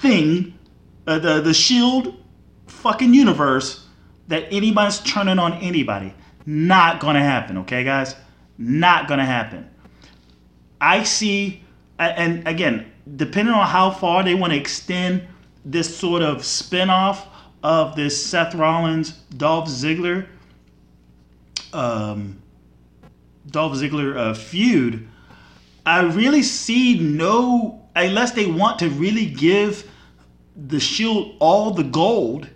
[0.00, 0.58] thing,
[1.06, 2.22] uh, the, the shield
[2.66, 3.86] fucking universe
[4.28, 6.14] that anybody's turning on anybody.
[6.46, 8.14] Not gonna happen, okay, guys?
[8.58, 9.68] Not gonna happen.
[10.80, 11.62] I see,
[11.98, 15.26] and again, depending on how far they want to extend
[15.64, 17.26] this sort of spinoff
[17.62, 20.26] of this Seth Rollins, Dolph Ziggler,
[21.72, 22.40] um,
[23.48, 25.06] Dolph Ziggler uh, feud,
[25.84, 29.89] I really see no, unless they want to really give
[30.66, 32.48] the Shield all the gold,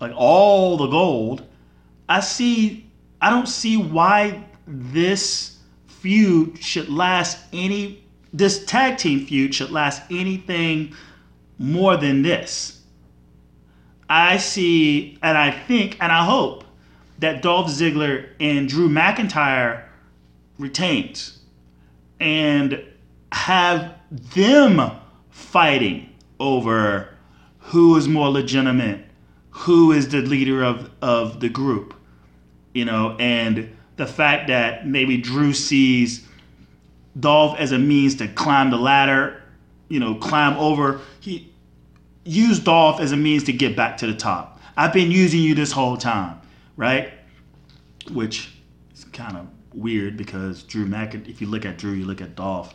[0.00, 1.42] like all the gold,
[2.08, 9.54] I see, I don't see why this feud should last any this tag team feud
[9.54, 10.94] should last anything
[11.58, 12.80] more than this.
[14.08, 16.64] I see, and I think, and I hope
[17.18, 19.84] that Dolph Ziggler and Drew McIntyre
[20.58, 21.38] retains
[22.18, 22.82] and
[23.32, 24.90] have them
[25.30, 26.08] fighting
[26.38, 27.09] over
[27.70, 29.00] who is more legitimate,
[29.50, 31.94] who is the leader of, of the group,
[32.74, 36.26] you know, and the fact that maybe Drew sees
[37.18, 39.40] Dolph as a means to climb the ladder,
[39.88, 41.00] you know, climb over.
[41.20, 41.52] He
[42.24, 44.60] used Dolph as a means to get back to the top.
[44.76, 46.40] I've been using you this whole time,
[46.76, 47.12] right?
[48.10, 48.52] Which
[48.92, 52.34] is kind of weird because Drew McIntyre, if you look at Drew, you look at
[52.34, 52.74] Dolph.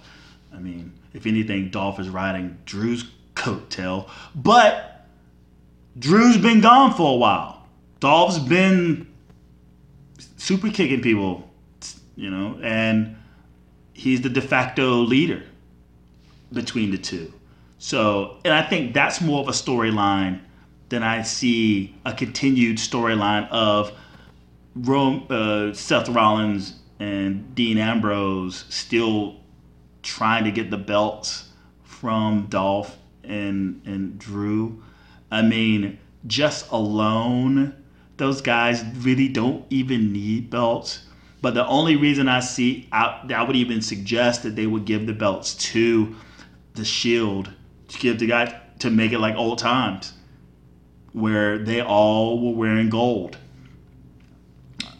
[0.54, 3.04] I mean, if anything, Dolph is riding Drew's
[3.36, 4.10] coattail.
[4.34, 5.08] But
[5.98, 7.68] Drew's been gone for a while.
[8.00, 9.08] Dolph's been
[10.38, 11.50] super kicking people,
[12.16, 13.16] you know, and
[13.94, 15.44] he's the de facto leader
[16.52, 17.34] between the two.
[17.78, 20.42] So, and I think that's more of a storyline
[20.90, 23.92] than I see a continued storyline of
[24.76, 29.38] Rome, uh, Seth Rollins and Dean Ambrose still
[30.04, 31.50] trying to get the belts
[31.84, 34.82] from Dolph and and Drew.
[35.32, 37.74] I mean, just alone,
[38.18, 41.06] those guys really don't even need belts.
[41.42, 45.06] But the only reason I see, I, I would even suggest that they would give
[45.06, 46.16] the belts to
[46.74, 47.52] the Shield
[47.90, 50.14] to give the guy to make it like old times,
[51.14, 53.38] where they all were wearing gold.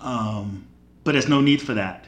[0.02, 0.68] Um,
[1.04, 2.06] but there's no need for that.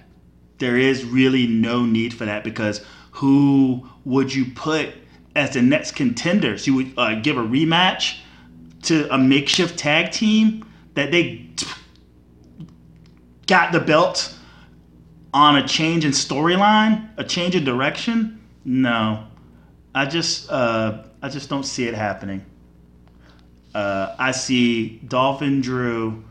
[0.59, 4.93] There is really no need for that because who would you put
[5.37, 6.67] as the next contenders?
[6.67, 8.17] You would uh, give a rematch
[8.83, 11.49] to a makeshift tag team that they
[13.45, 14.33] got the belt
[15.33, 18.41] on a change in storyline, a change in direction.
[18.65, 19.27] No,
[19.93, 22.45] I just uh, I just don't see it happening.
[23.73, 26.23] Uh, I see Dolph and Drew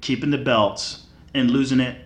[0.00, 2.05] keeping the belts and losing it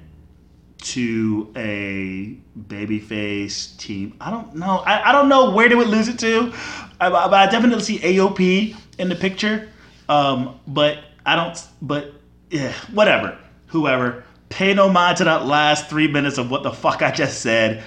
[0.81, 4.17] to a babyface team.
[4.21, 4.79] I don't know.
[4.79, 6.53] I, I don't know where they would lose it to,
[7.01, 9.69] I, but I definitely see AOP in the picture.
[10.09, 11.63] Um, but I don't.
[11.83, 12.15] But
[12.51, 13.39] yeah, whatever.
[13.69, 14.25] Whoever.
[14.49, 17.85] Pay no mind to that last three minutes of what the fuck I just said.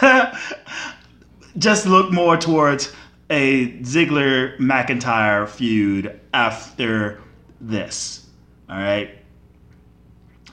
[1.58, 2.92] just look more towards
[3.30, 7.20] a Ziggler McIntyre feud after
[7.60, 8.26] this.
[8.68, 9.16] All right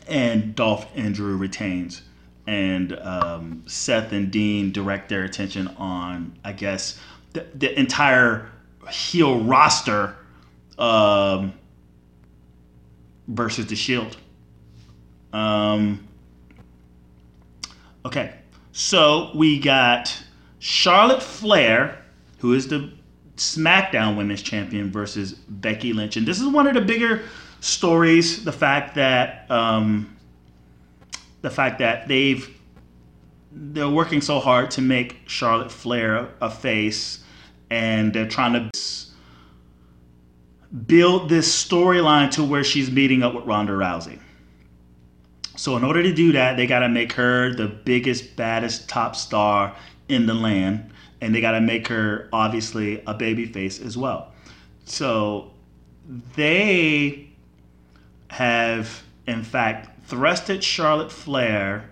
[0.08, 2.02] and Dolph and Drew retains.
[2.46, 7.00] And um, Seth and Dean direct their attention on, I guess,
[7.32, 8.50] the, the entire
[8.89, 10.16] heel roster
[10.78, 11.54] um,
[13.28, 14.18] versus the Shield.
[15.32, 16.08] Um,
[18.06, 18.34] okay,
[18.72, 20.16] so we got
[20.60, 22.04] Charlotte Flair,
[22.39, 22.92] who is the
[23.38, 26.18] SmackDown Women's Champion, versus Becky Lynch.
[26.18, 27.24] And this is one of the bigger
[27.63, 30.17] stories, the fact that um,
[31.41, 32.49] the fact that they've
[33.52, 37.23] they're working so hard to make Charlotte Flair a face,
[37.69, 38.71] and they're trying to
[40.88, 44.19] build this storyline to where she's meeting up with Ronda Rousey.
[45.56, 49.15] So in order to do that, they got to make her the biggest, baddest top
[49.15, 49.76] star
[50.10, 54.34] in the land, and they got to make her obviously a baby face as well.
[54.86, 55.52] So
[56.36, 57.30] they
[58.34, 61.88] have, in fact, thrusted Charlotte Flair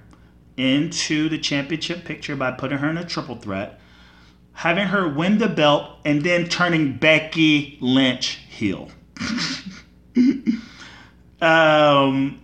[0.58, 3.80] into the championship picture by putting her in a triple threat,
[4.54, 8.90] having her win the belt, and then turning Becky Lynch heel.
[11.42, 12.42] um,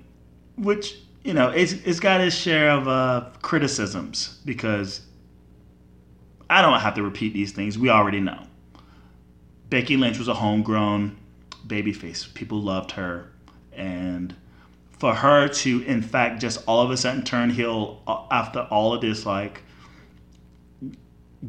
[0.59, 5.01] which, you know, it's, it's got its share of uh, criticisms because
[6.51, 7.79] I don't have to repeat these things.
[7.79, 8.43] We already know.
[9.71, 11.17] Becky Lynch was a homegrown
[11.65, 12.31] babyface.
[12.35, 13.31] People loved her
[13.77, 14.35] and
[14.97, 18.93] for her to in fact just all of a sudden turn heel uh, after all
[18.93, 19.61] of this like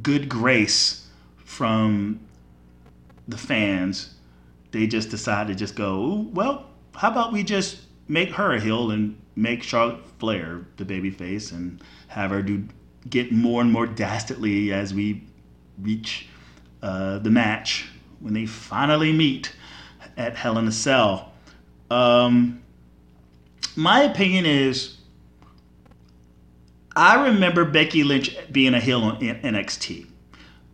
[0.03, 1.07] good grace
[1.45, 2.20] from
[3.26, 4.14] the fans
[4.70, 8.91] they just decide to just go well how about we just make her a heel
[8.91, 12.62] and make charlotte flair the baby face and have her do
[13.09, 15.24] get more and more dastardly as we
[15.81, 16.26] reach
[16.83, 17.87] uh, the match
[18.20, 19.53] when they finally meet
[20.16, 21.33] at hell in a cell
[21.91, 22.62] um,
[23.76, 24.97] my opinion is,
[26.97, 30.07] I remember Becky Lynch being a heel on NXT.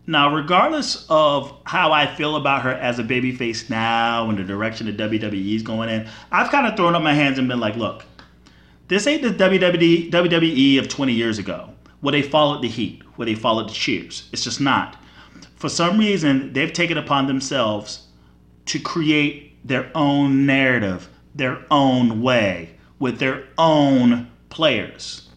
[0.06, 4.86] Now, regardless of how I feel about her as a babyface now and the direction
[4.86, 7.76] the WWE is going in, I've kind of thrown up my hands and been like,
[7.76, 8.04] look,
[8.88, 13.24] this ain't the WWE, WWE of 20 years ago, where they followed the heat, where
[13.24, 14.28] they followed the cheers.
[14.32, 14.96] It's just not.
[15.56, 18.06] For some reason, they've taken upon themselves
[18.66, 25.28] to create their own narrative, their own way, with their own players.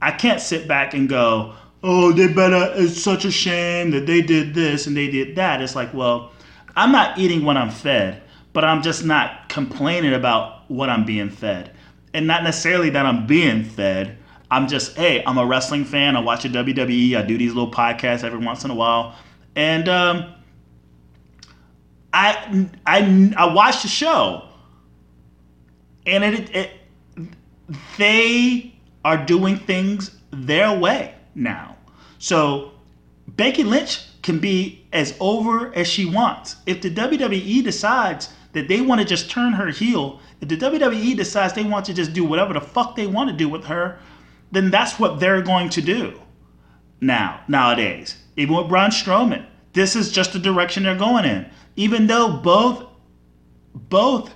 [0.00, 4.22] I can't sit back and go, oh, they better, it's such a shame that they
[4.22, 5.60] did this and they did that.
[5.60, 6.32] It's like, well,
[6.76, 11.30] I'm not eating what I'm fed, but I'm just not complaining about what I'm being
[11.30, 11.72] fed.
[12.14, 14.18] And not necessarily that I'm being fed.
[14.50, 16.16] I'm just, hey, I'm a wrestling fan.
[16.16, 17.16] I watch the WWE.
[17.16, 19.14] I do these little podcasts every once in a while.
[19.54, 20.34] And um,
[22.16, 24.48] I, I, I watched the show.
[26.06, 26.70] And it, it,
[27.98, 31.76] they are doing things their way now.
[32.18, 32.72] So
[33.28, 36.56] Becky Lynch can be as over as she wants.
[36.64, 41.16] If the WWE decides that they want to just turn her heel, if the WWE
[41.16, 43.98] decides they want to just do whatever the fuck they want to do with her,
[44.52, 46.18] then that's what they're going to do.
[46.98, 49.44] Now, nowadays, even with Braun Strowman,
[49.76, 51.46] this is just the direction they're going in.
[51.76, 52.86] Even though both
[53.74, 54.34] both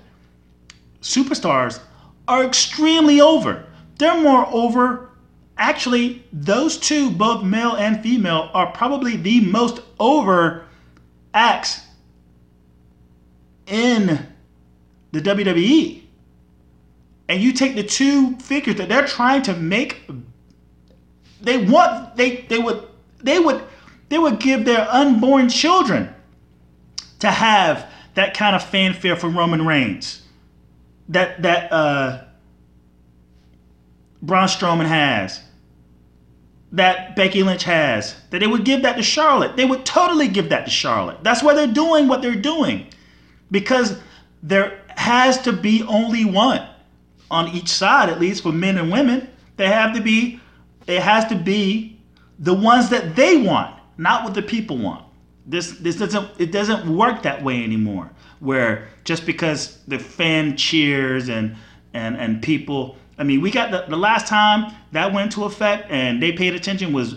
[1.00, 1.80] superstars
[2.28, 3.64] are extremely over.
[3.98, 5.08] They're more over
[5.56, 10.66] actually, those two, both male and female, are probably the most over
[11.32, 11.80] acts
[13.66, 14.26] in
[15.12, 16.02] the WWE.
[17.28, 20.02] And you take the two figures that they're trying to make,
[21.40, 22.82] they want they they would
[23.22, 23.62] they would
[24.10, 26.14] they would give their unborn children
[27.20, 30.22] to have that kind of fanfare for Roman Reigns.
[31.08, 32.24] That that uh
[34.22, 35.40] Braun Strowman has
[36.72, 39.56] that Becky Lynch has, that they would give that to Charlotte.
[39.56, 41.22] They would totally give that to Charlotte.
[41.22, 42.86] That's why they're doing what they're doing.
[43.50, 43.98] Because
[44.42, 46.66] there has to be only one
[47.30, 49.28] on each side, at least for men and women.
[49.56, 50.40] They have to be,
[50.86, 51.98] it has to be
[52.38, 55.04] the ones that they want, not what the people want.
[55.46, 58.10] This this doesn't it doesn't work that way anymore.
[58.40, 61.56] Where just because the fan cheers and
[61.92, 65.90] and and people I mean, we got the, the last time that went to effect
[65.90, 67.16] and they paid attention was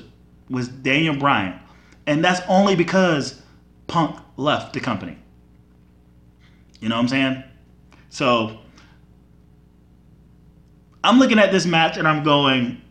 [0.49, 1.57] was Daniel Bryan.
[2.05, 3.41] And that's only because
[3.87, 5.17] Punk left the company.
[6.81, 7.43] You know what I'm saying?
[8.09, 8.59] So
[11.01, 12.81] I'm looking at this match and I'm going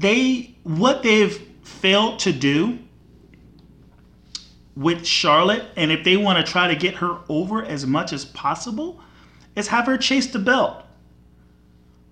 [0.00, 2.78] they what they've failed to do
[4.74, 8.24] with Charlotte and if they want to try to get her over as much as
[8.24, 9.00] possible
[9.56, 10.82] is have her chase the belt.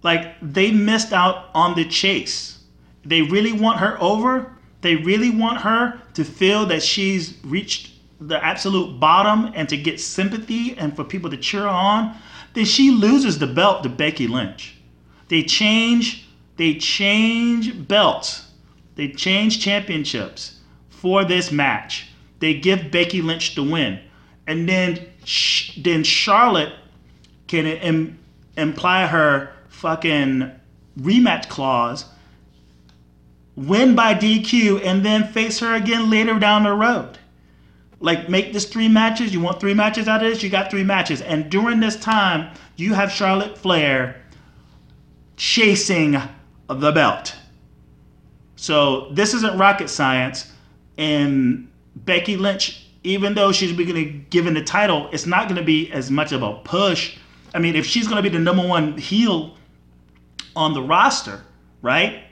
[0.02, 2.62] Like they missed out on the chase.
[3.04, 4.54] They really want her over.
[4.82, 9.98] They really want her to feel that she's reached the absolute bottom and to get
[9.98, 12.14] sympathy and for people to cheer on.
[12.52, 14.76] Then she loses the belt to Becky Lynch.
[15.28, 16.27] They change
[16.58, 18.50] they change belts.
[18.96, 20.58] They change championships
[20.90, 22.08] for this match.
[22.40, 24.00] They give Becky Lynch the win.
[24.46, 25.06] And then
[25.78, 26.72] then Charlotte
[27.46, 28.18] can Im-
[28.56, 30.50] imply her fucking
[31.00, 32.06] rematch clause,
[33.54, 37.18] win by DQ, and then face her again later down the road.
[38.00, 39.32] Like, make this three matches.
[39.32, 40.42] You want three matches out of this?
[40.42, 41.20] You got three matches.
[41.20, 44.22] And during this time, you have Charlotte Flair
[45.36, 46.16] chasing
[46.68, 47.34] the belt.
[48.56, 50.52] So, this isn't rocket science.
[50.96, 55.90] And Becky Lynch, even though she's being given the title, it's not going to be
[55.92, 57.16] as much of a push
[57.54, 59.56] I mean, if she's going to be the number one heel
[60.54, 61.42] on the roster,
[61.82, 62.24] right?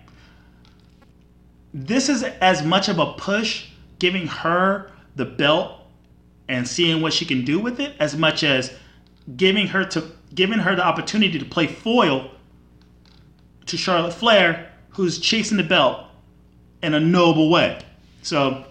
[1.72, 3.66] This is as much of a push
[3.98, 5.80] giving her the belt
[6.48, 8.72] and seeing what she can do with it as much as
[9.36, 12.30] giving her to giving her the opportunity to play foil
[13.66, 16.06] to Charlotte Flair, who's chasing the belt
[16.82, 17.78] in a noble way.
[18.22, 18.64] So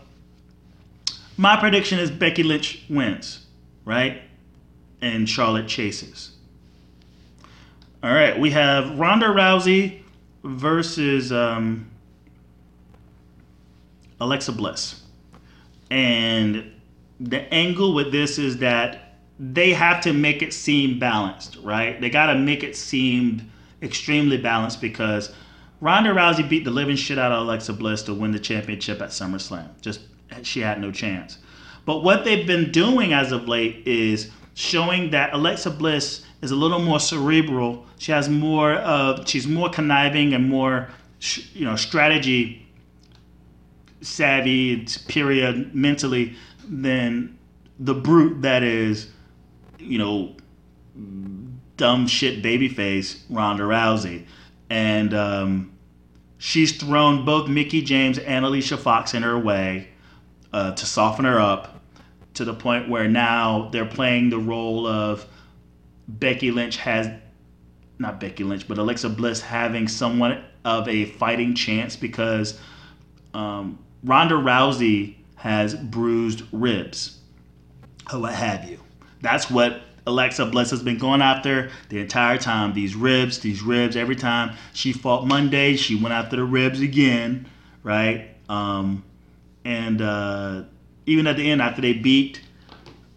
[1.38, 3.46] my prediction is Becky Lynch wins,
[3.84, 4.22] right?
[5.02, 6.32] And Charlotte chases.
[8.04, 10.02] All right, we have Ronda Rousey
[10.44, 11.90] versus um,
[14.20, 15.02] Alexa Bliss.
[15.90, 16.72] And
[17.20, 22.00] the angle with this is that they have to make it seem balanced, right?
[22.00, 23.52] They got to make it seem
[23.86, 25.32] extremely balanced because
[25.80, 29.10] Ronda Rousey beat the living shit out of Alexa Bliss to win the championship at
[29.10, 29.70] SummerSlam.
[29.82, 30.02] Just
[30.42, 31.38] she had no chance.
[31.86, 36.56] But what they've been doing as of late is showing that Alexa Bliss is a
[36.56, 37.86] little more cerebral.
[38.00, 40.90] She has more of she's more conniving and more
[41.54, 42.66] you know strategy
[44.02, 46.36] savvy, superior mentally
[46.68, 47.38] than
[47.80, 49.10] the brute that is
[49.80, 50.36] you know
[51.78, 54.26] dumb shit babyface Ronda Rousey,
[54.70, 55.78] and um,
[56.38, 59.90] she's thrown both Mickie James and Alicia Fox in her way
[60.54, 61.82] uh, to soften her up.
[62.36, 65.26] to the point where now they're playing the role of
[66.08, 67.10] Becky Lynch has
[67.98, 72.60] not Becky Lynch, but Alexa Bliss having somewhat of a fighting chance because
[73.34, 77.20] um, Ronda Rousey has bruised ribs,
[78.12, 78.80] or what have you.
[79.22, 82.74] That's what Alexa Bliss has been going after the entire time.
[82.74, 83.96] These ribs, these ribs.
[83.96, 87.48] Every time she fought Monday, she went after the ribs again,
[87.84, 88.30] right?
[88.48, 89.04] Um,
[89.64, 90.64] and uh,
[91.08, 92.42] even at the end, after they beat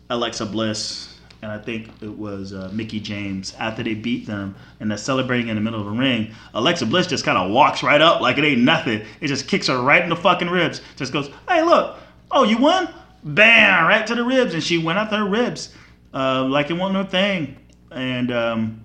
[0.08, 4.90] Alexa Bliss, and I think it was uh, Mickie James after they beat them and
[4.90, 6.34] they're celebrating in the middle of the ring.
[6.54, 9.02] Alexa Bliss just kind of walks right up like it ain't nothing.
[9.20, 10.80] It just kicks her right in the fucking ribs.
[10.96, 11.98] Just goes, hey, look,
[12.32, 12.88] oh, you won?
[13.22, 14.54] Bam, right to the ribs.
[14.54, 15.74] And she went after her ribs
[16.14, 17.56] uh, like it wasn't no thing.
[17.90, 18.84] And um,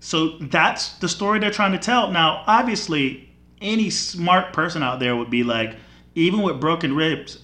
[0.00, 2.10] so that's the story they're trying to tell.
[2.10, 3.28] Now, obviously,
[3.60, 5.76] any smart person out there would be like,
[6.14, 7.38] even with broken ribs,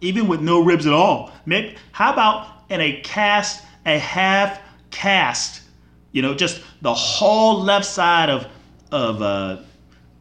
[0.00, 1.32] even with no ribs at all.
[1.46, 4.60] Maybe, how about in a cast, a half
[4.90, 5.62] cast,
[6.12, 8.46] you know, just the whole left side of
[8.92, 9.58] of uh,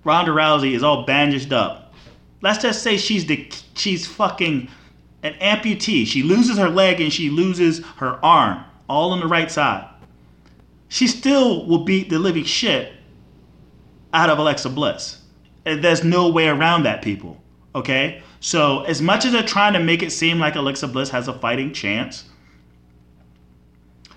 [0.03, 1.93] Ronda Rousey is all bandaged up.
[2.41, 4.67] Let's just say she's the she's fucking
[5.23, 6.05] an amputee.
[6.05, 9.89] She loses her leg and she loses her arm, all on the right side.
[10.89, 12.93] She still will beat the living shit
[14.13, 15.21] out of Alexa Bliss.
[15.63, 17.41] There's no way around that, people.
[17.73, 18.21] Okay?
[18.41, 21.33] So, as much as they're trying to make it seem like Alexa Bliss has a
[21.33, 22.25] fighting chance,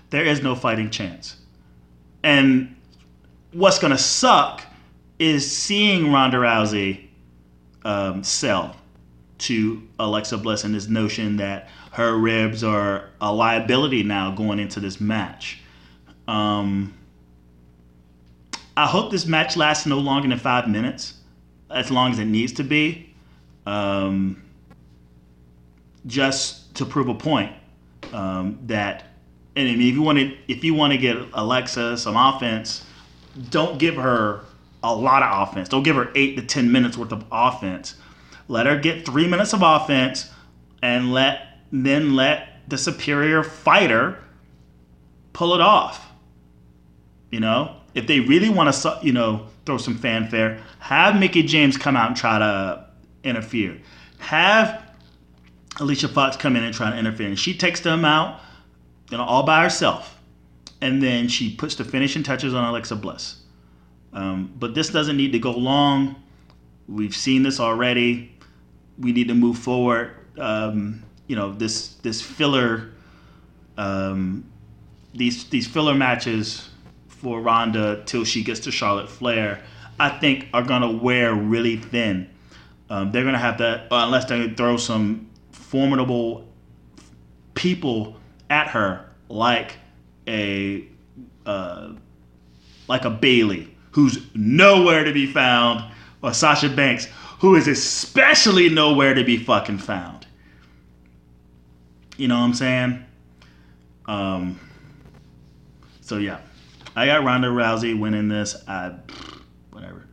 [0.09, 1.37] there is no fighting chance.
[2.23, 2.75] And
[3.53, 4.61] what's going to suck
[5.17, 7.07] is seeing Ronda Rousey
[7.85, 8.75] um, sell
[9.39, 14.79] to Alexa Bliss and this notion that her ribs are a liability now going into
[14.79, 15.59] this match.
[16.27, 16.93] Um,
[18.75, 21.15] I hope this match lasts no longer than five minutes,
[21.69, 23.13] as long as it needs to be
[23.65, 24.41] um,
[26.05, 27.51] just to prove a point
[28.13, 29.03] um, that.
[29.55, 32.85] And I mean, if you want to, if you want to get Alexa some offense,
[33.49, 34.41] don't give her
[34.83, 35.67] a lot of offense.
[35.67, 37.95] Don't give her eight to ten minutes worth of offense.
[38.47, 40.31] Let her get three minutes of offense,
[40.81, 44.23] and let then let the superior fighter
[45.33, 46.11] pull it off.
[47.31, 51.77] You know, if they really want to, you know, throw some fanfare, have Mickie James
[51.77, 52.85] come out and try to
[53.23, 53.79] interfere.
[54.19, 54.81] Have
[55.79, 57.27] Alicia Fox come in and try to interfere.
[57.27, 58.39] And she takes them out,
[59.11, 60.19] you know, all by herself.
[60.81, 63.41] And then she puts the finishing touches on Alexa Bliss.
[64.13, 66.15] Um, but this doesn't need to go long.
[66.87, 68.36] We've seen this already.
[68.99, 70.15] We need to move forward.
[70.37, 72.91] Um, you know, this this filler,
[73.77, 74.45] um,
[75.13, 76.69] these these filler matches
[77.07, 79.61] for Ronda till she gets to Charlotte Flair,
[79.99, 82.29] I think are gonna wear really thin.
[82.89, 86.47] Um, they're to have to, uh, unless they throw some formidable
[87.53, 88.15] people
[88.49, 89.75] at her, like
[90.27, 90.87] a
[91.45, 91.93] uh,
[92.87, 95.83] like a Bayley who's nowhere to be found,
[96.21, 97.07] or Sasha Banks,
[97.39, 100.25] who is especially nowhere to be fucking found.
[102.17, 103.05] You know what I'm saying?
[104.05, 104.59] Um,
[106.01, 106.39] so yeah,
[106.95, 108.55] I got Ronda Rousey winning this.
[108.67, 108.95] I,
[109.71, 110.07] whatever.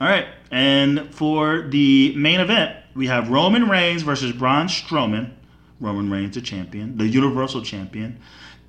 [0.00, 5.32] All right, and for the main event, we have Roman Reigns versus Braun Strowman.
[5.80, 8.18] Roman Reigns, the champion, the Universal Champion,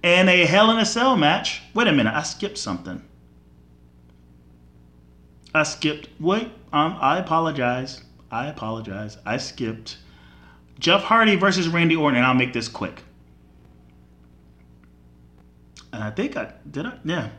[0.03, 1.61] and a Hell in a Cell match.
[1.73, 3.03] Wait a minute, I skipped something.
[5.53, 6.09] I skipped.
[6.19, 8.01] Wait, um, I apologize.
[8.31, 9.17] I apologize.
[9.25, 9.97] I skipped
[10.79, 13.03] Jeff Hardy versus Randy Orton, and I'll make this quick.
[15.91, 16.85] And I think I did.
[16.85, 17.29] I yeah.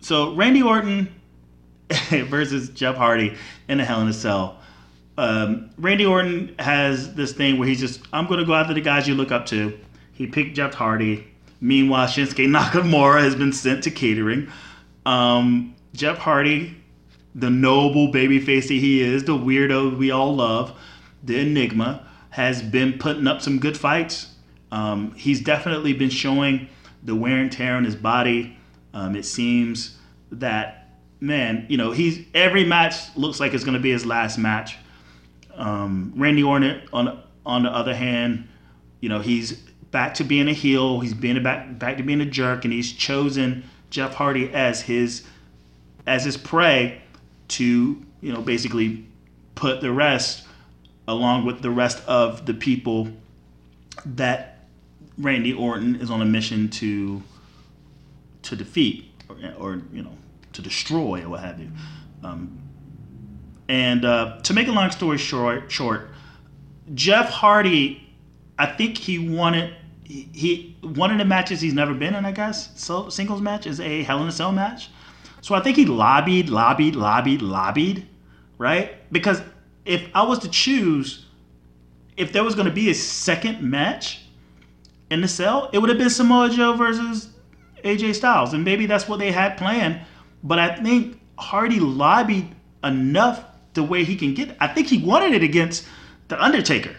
[0.00, 1.14] So Randy Orton
[2.10, 3.34] versus Jeff Hardy
[3.68, 4.58] in a Hell in a Cell.
[5.18, 8.80] Um, Randy Orton has this thing where he's just, I'm going to go after the
[8.80, 9.78] guys you look up to.
[10.12, 11.26] He picked Jeff Hardy.
[11.60, 14.50] Meanwhile, Shinsuke Nakamura has been sent to catering.
[15.06, 16.76] Um, Jeff Hardy,
[17.36, 20.76] the noble babyface that he is, the weirdo we all love,
[21.22, 24.34] the enigma, has been putting up some good fights.
[24.72, 26.68] Um, he's definitely been showing
[27.02, 28.56] the wear and tear on his body.
[28.94, 29.98] Um, it seems
[30.32, 30.88] that
[31.20, 34.78] man, you know, he's every match looks like it's going to be his last match.
[35.54, 38.48] Um, Randy Orton, on on the other hand,
[39.00, 39.52] you know, he's
[39.90, 41.00] back to being a heel.
[41.00, 45.24] He's being back back to being a jerk, and he's chosen Jeff Hardy as his
[46.06, 47.02] as his prey
[47.48, 49.06] to you know basically
[49.54, 50.46] put the rest
[51.08, 53.08] along with the rest of the people
[54.04, 54.58] that
[55.18, 57.22] Randy Orton is on a mission to
[58.42, 60.12] to defeat or, or you know
[60.52, 61.70] to destroy or what have you.
[62.22, 62.58] Um,
[63.68, 66.10] and uh, to make a long story short, short,
[66.94, 68.08] Jeff Hardy,
[68.58, 69.74] I think he wanted
[70.04, 72.70] he, he one of the matches he's never been in, I guess.
[72.80, 74.90] So singles match is a Hell in a Cell match.
[75.46, 78.04] So I think he lobbied, lobbied, lobbied, lobbied,
[78.58, 79.12] right?
[79.12, 79.40] Because
[79.84, 81.26] if I was to choose,
[82.16, 84.22] if there was going to be a second match
[85.08, 87.28] in the cell, it would have been Samoa Joe versus
[87.84, 90.00] AJ Styles, and maybe that's what they had planned.
[90.42, 93.44] But I think Hardy lobbied enough
[93.74, 94.56] the way he can get.
[94.58, 95.86] I think he wanted it against
[96.26, 96.96] the Undertaker,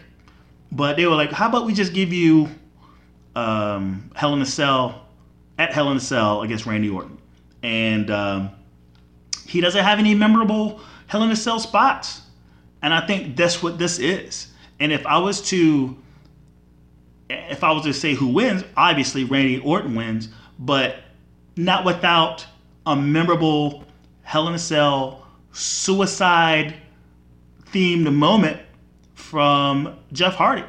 [0.71, 2.47] but they were like, "How about we just give you
[3.35, 5.05] um, Hell in a Cell
[5.59, 7.16] at Hell in a Cell against Randy Orton?"
[7.67, 8.51] And um,
[9.45, 12.21] he doesn't have any memorable Hell in a Cell spots,
[12.81, 14.47] and I think that's what this is.
[14.79, 15.97] And if I was to
[17.29, 20.95] if I was to say who wins, obviously Randy Orton wins, but
[21.57, 22.45] not without
[22.85, 23.83] a memorable
[24.23, 26.75] Hell in a Cell suicide
[27.73, 28.61] themed moment
[29.13, 30.63] from Jeff Hardy.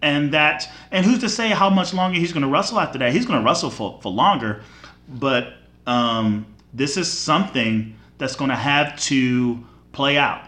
[0.00, 3.12] And that and who's to say how much longer he's gonna wrestle after that?
[3.12, 4.62] He's gonna wrestle for, for longer,
[5.08, 5.57] but
[5.88, 10.44] um, this is something that's gonna have to play out.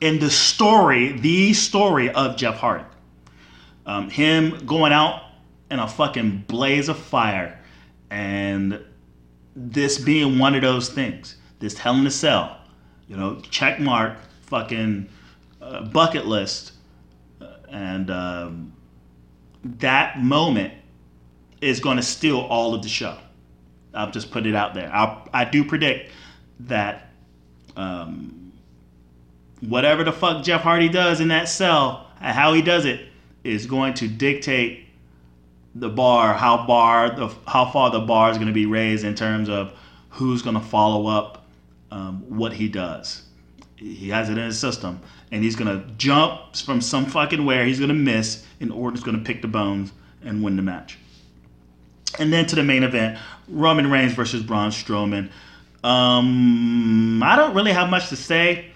[0.00, 2.84] In the story, the story of Jeff Hardy.
[3.86, 5.22] Um, him going out
[5.70, 7.58] in a fucking blaze of fire
[8.10, 8.84] and
[9.54, 11.36] this being one of those things.
[11.58, 12.56] This Hell in a Cell,
[13.06, 15.08] you know, check mark, fucking
[15.60, 16.72] uh, bucket list,
[17.70, 18.72] and um,
[19.64, 20.74] that moment
[21.60, 23.18] is going to steal all of the show.
[23.94, 24.90] I'll just put it out there.
[24.92, 26.10] i I do predict
[26.60, 27.10] that
[27.76, 28.52] um,
[29.60, 33.06] whatever the fuck Jeff Hardy does in that cell how he does it
[33.44, 34.86] is going to dictate
[35.74, 39.14] the bar, how bar the how far the bar is going to be raised in
[39.14, 39.72] terms of
[40.10, 41.46] who's going to follow up
[41.90, 43.22] um, what he does.
[43.76, 47.64] He has it in his system, and he's going to jump from some fucking where
[47.64, 49.92] he's going to miss, and Orton's going to pick the bones
[50.24, 50.98] and win the match.
[52.18, 55.30] And then to the main event, Roman Reigns versus Braun Strowman.
[55.84, 58.72] Um, I don't really have much to say.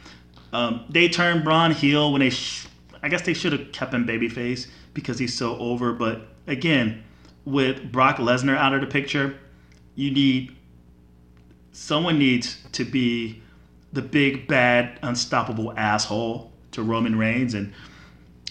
[0.52, 2.66] Um, they turned Braun heel when they, sh-
[3.02, 5.92] I guess they should have kept him babyface because he's so over.
[5.92, 7.02] But again,
[7.44, 9.38] with Brock Lesnar out of the picture,
[9.94, 10.54] you need
[11.72, 13.42] someone needs to be
[13.92, 17.72] the big bad unstoppable asshole to Roman Reigns and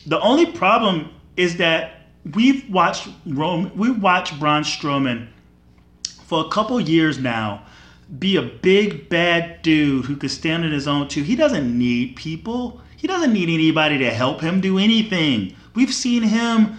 [0.05, 2.01] the only problem is that
[2.34, 5.28] we've watched Rome we've watched Braun Strowman
[6.26, 7.65] for a couple years now
[8.19, 11.24] be a big bad dude who could stand on his own too.
[11.24, 12.82] He doesn't need people.
[12.97, 15.55] He doesn't need anybody to help him do anything.
[15.76, 16.78] We've seen him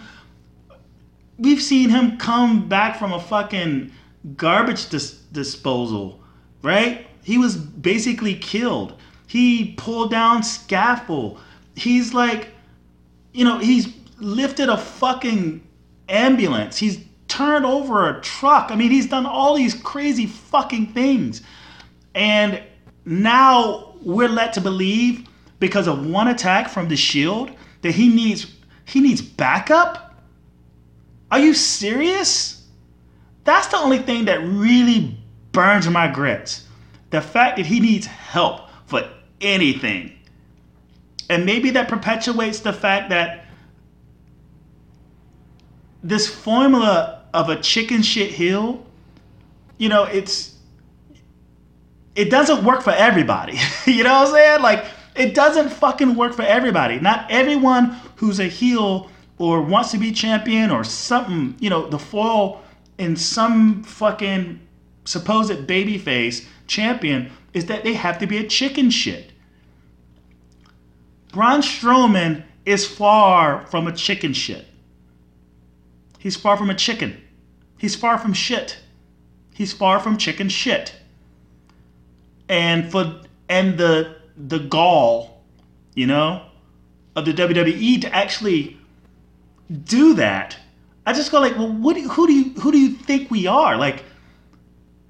[1.39, 3.91] we've seen him come back from a fucking
[4.37, 6.23] garbage dis- disposal
[6.63, 7.07] right?
[7.23, 8.95] He was basically killed.
[9.27, 11.41] He pulled down scaffold.
[11.75, 12.49] He's like,
[13.33, 13.87] you know, he's
[14.23, 15.67] lifted a fucking
[16.09, 16.79] ambulance.
[16.79, 18.71] He's turned over a truck.
[18.71, 21.43] I mean, he's done all these crazy fucking things.
[22.15, 22.63] And
[23.05, 25.27] now we're led to believe
[25.59, 27.51] because of one attack from the shield
[27.83, 28.47] that he needs
[28.85, 30.15] he needs backup?
[31.31, 32.67] Are you serious?
[33.45, 35.17] That's the only thing that really
[35.53, 36.67] burns my grits.
[37.11, 39.09] The fact that he needs help for
[39.41, 40.13] anything.
[41.31, 43.42] And maybe that perpetuates the fact that
[46.03, 48.85] this formula of a chicken shit heel,
[49.79, 50.59] you know, it's
[52.15, 53.59] it doesn't work for everybody.
[53.87, 54.63] you know what I'm saying?
[54.63, 54.85] Like
[55.15, 56.99] it doesn't fucking work for everybody.
[57.01, 61.99] Not everyone who's a heel or wants to be champion or something, you know, the
[61.99, 62.63] foil
[62.99, 64.61] in some fucking
[65.05, 69.33] supposed babyface champion is that they have to be a chicken shit.
[71.33, 74.67] Braun Strowman is far from a chicken shit.
[76.23, 77.21] He's far from a chicken.
[77.79, 78.79] He's far from shit.
[79.55, 80.95] He's far from chicken shit.
[82.49, 85.43] And for and the the gall,
[85.97, 86.45] you know,
[87.17, 88.79] of the WWE to actually
[89.83, 90.57] do that.
[91.05, 91.97] I just go like, well, what?
[91.97, 93.77] Who do you who do you think we are?
[93.77, 94.05] Like,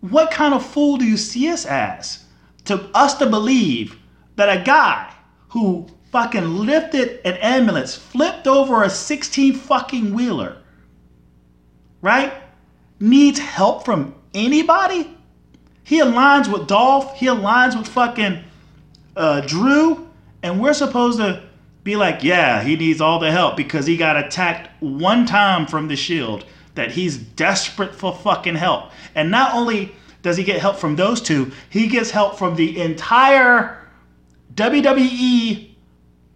[0.00, 2.24] what kind of fool do you see us as?
[2.64, 3.98] To us to believe
[4.36, 5.12] that a guy
[5.50, 10.61] who fucking lifted an ambulance, flipped over a 16 fucking wheeler,
[12.02, 12.32] right?
[13.00, 15.16] Needs help from anybody?
[15.84, 18.44] He aligns with Dolph, he aligns with fucking
[19.16, 20.08] uh, Drew,
[20.42, 21.42] and we're supposed to
[21.84, 25.88] be like, yeah, he needs all the help because he got attacked one time from
[25.88, 26.44] the shield
[26.74, 28.90] that he's desperate for fucking help.
[29.14, 32.80] And not only does he get help from those two, he gets help from the
[32.80, 33.88] entire
[34.54, 35.70] WWE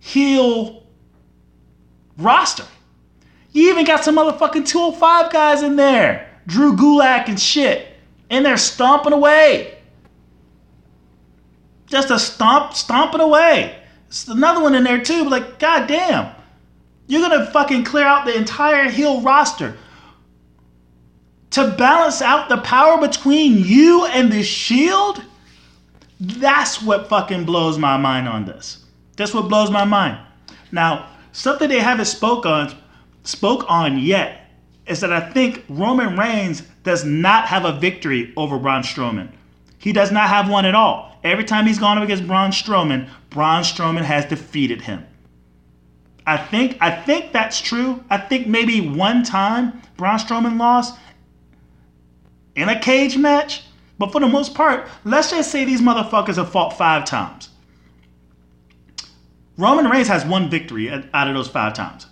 [0.01, 0.83] heel
[2.19, 2.65] roster.
[3.57, 6.29] You even got some motherfucking 205 guys in there.
[6.47, 7.89] Drew Gulak and shit.
[8.29, 9.79] And they're stomping away.
[11.87, 13.79] Just a stomp, stomping away.
[14.09, 16.35] It's another one in there too, but like, goddamn.
[17.07, 19.79] You're gonna fucking clear out the entire heel roster
[21.53, 25.23] to balance out the power between you and the Shield?
[26.21, 28.85] That's what fucking blows my mind on this.
[29.17, 30.19] That's what blows my mind.
[30.73, 32.77] Now, something they haven't spoke on
[33.27, 34.51] spoke on yet
[34.87, 39.31] is that I think Roman Reigns does not have a victory over Braun Strowman.
[39.79, 41.19] He does not have one at all.
[41.25, 45.05] Every time he's gone up against Braun Strowman, Braun Strowman has defeated him.
[46.27, 48.03] I think I think that's true.
[48.11, 50.99] I think maybe one time Braun Strowman lost
[52.57, 53.63] in a cage match,
[53.99, 57.51] but for the most part, let's just say these motherfuckers have fought five times.
[59.57, 62.07] Roman Reigns has one victory out of those five times,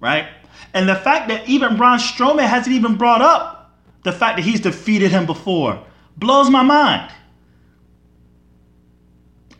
[0.00, 0.28] right?
[0.74, 3.58] And the fact that even Braun Strowman hasn't even brought up
[4.02, 5.82] the fact that he's defeated him before
[6.16, 7.10] blows my mind.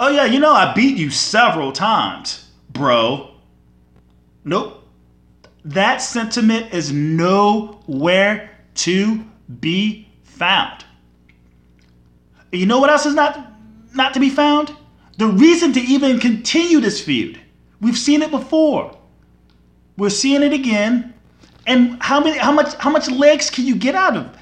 [0.00, 3.30] Oh, yeah, you know, I beat you several times, bro.
[4.44, 4.84] Nope.
[5.64, 9.24] That sentiment is nowhere to
[9.60, 10.84] be found.
[12.52, 13.52] You know what else is not
[13.94, 14.74] not to be found?
[15.18, 17.40] The reason to even continue this feud.
[17.80, 18.96] We've seen it before.
[19.98, 21.12] We're seeing it again.
[21.66, 24.34] And how many how much how much legs can you get out of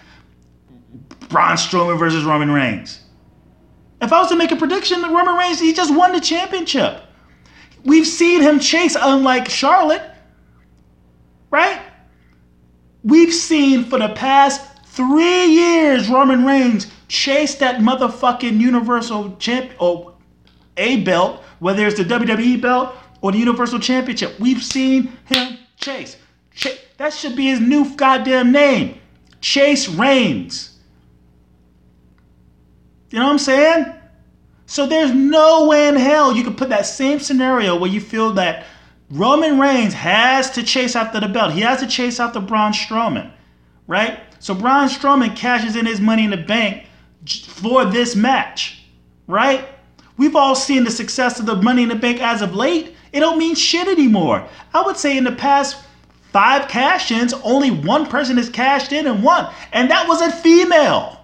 [1.28, 3.00] Braun Strowman versus Roman Reigns?
[4.00, 7.02] If I was to make a prediction, Roman Reigns he just won the championship.
[7.84, 10.02] We've seen him chase, unlike Charlotte,
[11.50, 11.80] right?
[13.02, 20.14] We've seen for the past three years Roman Reigns chase that motherfucking Universal Champ or
[20.76, 24.38] a belt, whether it's the WWE belt or the Universal Championship.
[24.38, 26.16] We've seen him chase.
[26.54, 28.98] Ch- that should be his new goddamn name,
[29.40, 30.78] Chase Reigns.
[33.10, 33.94] You know what I'm saying?
[34.66, 38.32] So there's no way in hell you can put that same scenario where you feel
[38.32, 38.66] that
[39.10, 41.52] Roman Reigns has to chase after the belt.
[41.52, 43.30] He has to chase after Braun Strowman,
[43.86, 44.18] right?
[44.40, 46.86] So Braun Strowman cashes in his money in the bank
[47.46, 48.82] for this match,
[49.28, 49.68] right?
[50.16, 52.95] We've all seen the success of the money in the bank as of late.
[53.16, 54.46] It don't mean shit anymore.
[54.74, 55.82] I would say in the past
[56.32, 61.18] five cash-ins, only one person has cashed in and won, and that was a female.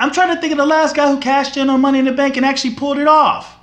[0.00, 2.12] I'm trying to think of the last guy who cashed in on Money in the
[2.12, 3.56] Bank and actually pulled it off.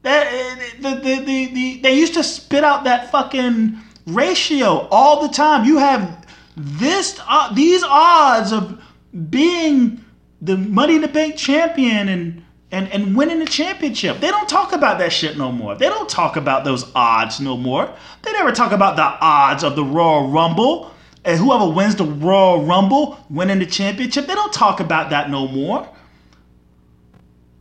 [0.00, 5.28] That, the, the, the, the, they used to spit out that fucking ratio all the
[5.28, 5.66] time.
[5.66, 6.26] You have
[6.56, 8.82] this uh, these odds of
[9.28, 10.04] being
[10.40, 14.20] the Money in the Bank champion and and and winning the championship.
[14.20, 15.74] They don't talk about that shit no more.
[15.74, 17.92] They don't talk about those odds no more.
[18.22, 20.92] They never talk about the odds of the Royal Rumble
[21.24, 24.26] and whoever wins the Royal Rumble winning the championship.
[24.26, 25.88] They don't talk about that no more.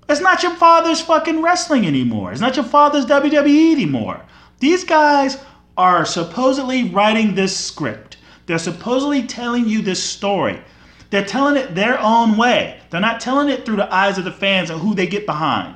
[0.08, 2.32] It's not your father's fucking wrestling anymore.
[2.32, 4.22] It's not your father's WWE anymore.
[4.60, 5.38] These guys
[5.78, 8.18] are supposedly writing this script.
[8.46, 10.62] They're supposedly telling you this story.
[11.10, 12.80] They're telling it their own way.
[12.90, 15.76] They're not telling it through the eyes of the fans and who they get behind.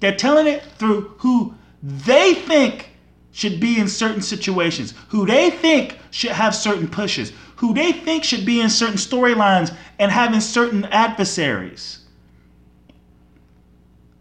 [0.00, 2.90] They're telling it through who they think
[3.32, 8.24] should be in certain situations, who they think should have certain pushes, who they think
[8.24, 12.00] should be in certain storylines and having certain adversaries.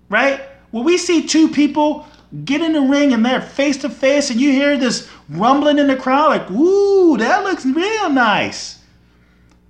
[0.10, 0.42] Right?
[0.72, 2.08] When we see two people
[2.44, 5.88] get in the ring and they're face to face and you hear this rumbling in
[5.88, 8.77] the crowd like, "Ooh, that looks real nice."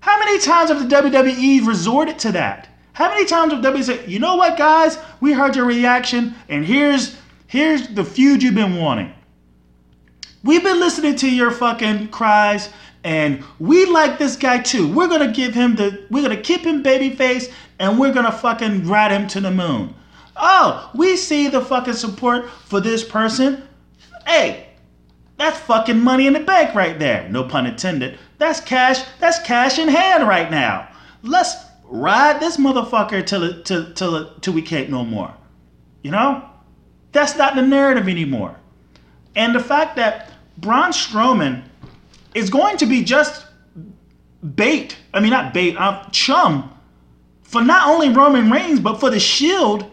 [0.07, 2.69] How many times have the WWE resorted to that?
[2.93, 4.97] How many times have WWE said, "You know what, guys?
[5.19, 9.11] We heard your reaction and here's here's the feud you've been wanting."
[10.45, 12.69] We've been listening to your fucking cries
[13.03, 14.87] and we like this guy too.
[14.87, 19.11] We're gonna give him the we're gonna keep him babyface and we're gonna fucking ride
[19.11, 19.93] him to the moon.
[20.37, 23.61] Oh, we see the fucking support for this person.
[24.25, 24.66] Hey,
[25.37, 27.29] that's fucking money in the bank right there.
[27.29, 28.17] No pun intended.
[28.37, 29.05] That's cash.
[29.19, 30.89] That's cash in hand right now.
[31.23, 35.33] Let's ride this motherfucker till it till till till we can't no more.
[36.01, 36.47] You know,
[37.11, 38.55] that's not the narrative anymore.
[39.35, 41.63] And the fact that Braun Strowman
[42.33, 43.45] is going to be just
[44.55, 44.97] bait.
[45.13, 46.73] I mean, not bait, uh, chum
[47.43, 49.89] for not only Roman Reigns, but for the Shield,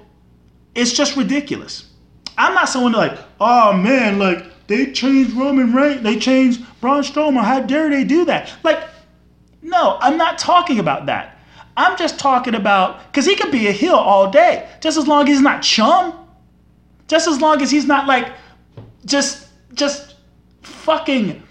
[0.74, 1.90] it's just ridiculous.
[2.36, 7.44] I'm not someone like, oh man, like they changed Roman Reigns, they changed Braun Strowman.
[7.44, 8.52] How dare they do that?
[8.62, 8.82] Like,
[9.62, 11.38] no, I'm not talking about that.
[11.76, 15.22] I'm just talking about because he could be a heel all day, just as long
[15.22, 16.14] as he's not chum,
[17.08, 18.32] just as long as he's not like
[19.04, 20.14] just just
[20.62, 21.42] fucking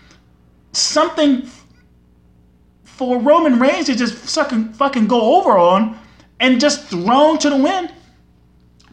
[0.72, 1.48] something
[2.84, 6.00] for Roman Reigns to just fucking fucking go over on
[6.40, 7.92] and just thrown to the wind.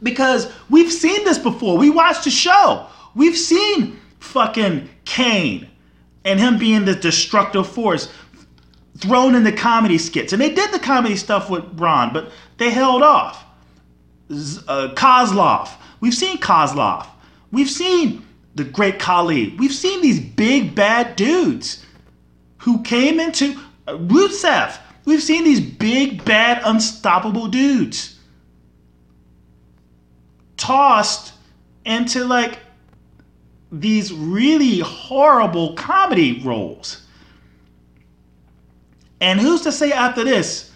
[0.02, 1.76] Because we've seen this before.
[1.76, 2.86] We watched the show.
[3.14, 5.68] We've seen fucking Kane
[6.24, 8.12] and him being the destructive force
[8.98, 10.32] thrown in the comedy skits.
[10.32, 13.44] And they did the comedy stuff with Braun, but they held off.
[14.30, 15.70] Uh, Kozlov.
[16.00, 17.06] We've seen Kozlov.
[17.50, 19.56] We've seen the great Khali.
[19.58, 21.84] We've seen these big bad dudes
[22.58, 23.58] who came into
[23.88, 24.78] uh, Rusev.
[25.04, 28.16] We've seen these big bad unstoppable dudes
[30.56, 31.32] tossed
[31.86, 32.58] into like
[33.72, 37.02] these really horrible comedy roles.
[39.20, 40.70] And who's to say after this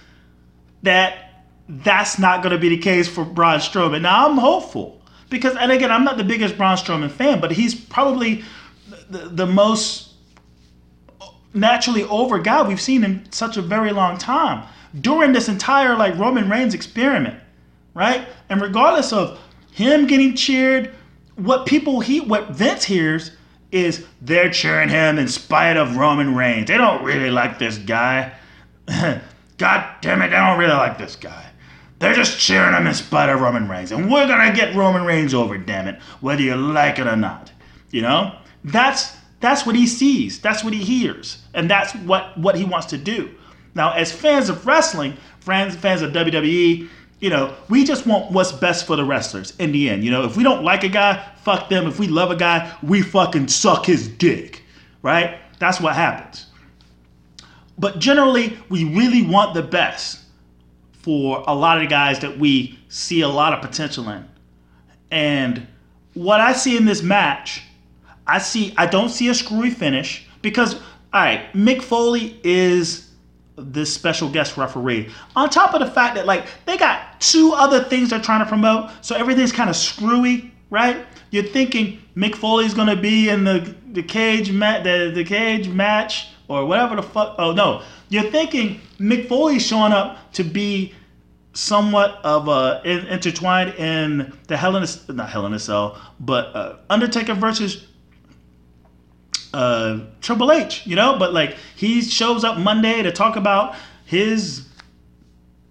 [0.82, 4.02] that that's not going to be the case for Braun Strowman?
[4.02, 7.74] Now I'm hopeful because, and again, I'm not the biggest Braun Strowman fan, but he's
[7.74, 8.44] probably
[9.10, 10.12] the, the most
[11.54, 14.66] naturally over guy we've seen in such a very long time
[15.00, 17.40] during this entire like Roman Reigns experiment,
[17.94, 18.26] right?
[18.48, 19.40] And regardless of
[19.72, 20.92] him getting cheered,
[21.36, 23.32] what people he what Vince hears
[23.72, 26.68] is they're cheering him in spite of Roman Reigns.
[26.68, 28.32] They don't really like this guy.
[29.58, 31.46] God damn it, they don't really like this guy.
[31.98, 33.92] They're just cheering him in spite of Roman Reigns.
[33.92, 37.50] And we're gonna get Roman Reigns over, damn it, whether you like it or not.
[37.90, 38.36] You know?
[38.64, 40.40] That's that's what he sees.
[40.40, 41.42] That's what he hears.
[41.52, 43.30] And that's what, what he wants to do.
[43.74, 46.88] Now, as fans of wrestling, fans fans of WWE,
[47.20, 50.04] you know, we just want what's best for the wrestlers in the end.
[50.04, 51.86] You know, if we don't like a guy, fuck them.
[51.86, 54.62] If we love a guy, we fucking suck his dick,
[55.02, 55.38] right?
[55.58, 56.46] That's what happens.
[57.78, 60.20] But generally, we really want the best
[60.92, 64.28] for a lot of the guys that we see a lot of potential in.
[65.10, 65.66] And
[66.14, 67.62] what I see in this match,
[68.26, 70.74] I see I don't see a screwy finish because
[71.12, 73.03] all right, Mick Foley is
[73.56, 75.10] this special guest referee.
[75.36, 78.46] On top of the fact that like they got two other things they're trying to
[78.46, 81.04] promote, so everything's kind of screwy, right?
[81.30, 86.28] You're thinking Mick Foley's gonna be in the the cage mat the, the cage match
[86.48, 87.36] or whatever the fuck.
[87.38, 90.92] Oh no, you're thinking Mick Foley's showing up to be
[91.52, 96.00] somewhat of a in, intertwined in the Hell in a not Hell in a Cell,
[96.20, 97.86] but uh, Undertaker versus
[99.54, 104.68] uh, Triple H, you know, but like he shows up Monday to talk about his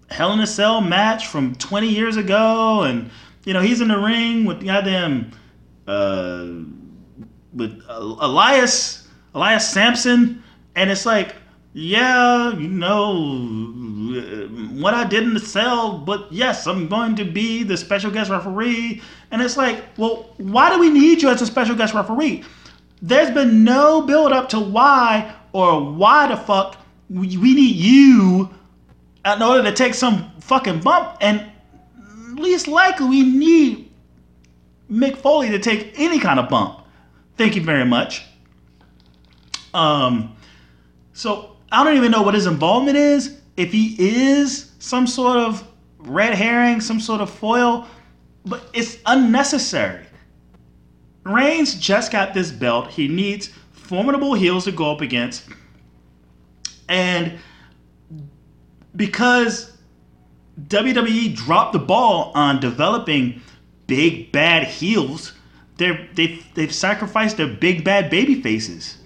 [0.08, 3.10] Hell in a Cell match from 20 years ago, and
[3.44, 5.32] you know he's in the ring with goddamn
[5.86, 6.46] uh,
[7.52, 10.42] with Elias Elias Samson,
[10.76, 11.34] and it's like,
[11.74, 13.34] yeah, you know
[14.80, 18.30] what I did in the cell, but yes, I'm going to be the special guest
[18.30, 22.44] referee, and it's like, well, why do we need you as a special guest referee?
[23.06, 26.78] There's been no build up to why or why the fuck
[27.10, 28.48] we, need you
[29.26, 31.18] in order to take some fucking bump.
[31.20, 31.52] And
[32.34, 33.92] least likely we need
[34.90, 36.86] Mick Foley to take any kind of bump.
[37.36, 38.24] Thank you very much.
[39.74, 40.34] Um,
[41.12, 43.38] so I don't even know what his involvement is.
[43.58, 45.62] If he is some sort of
[45.98, 47.86] red herring, some sort of foil,
[48.46, 50.06] but it's unnecessary.
[51.24, 52.90] Reigns just got this belt.
[52.90, 55.48] He needs formidable heels to go up against.
[56.88, 57.38] And
[58.94, 59.76] because
[60.60, 63.40] WWE dropped the ball on developing
[63.86, 65.32] big bad heels,
[65.76, 68.98] they're, they've, they've sacrificed their big bad baby faces.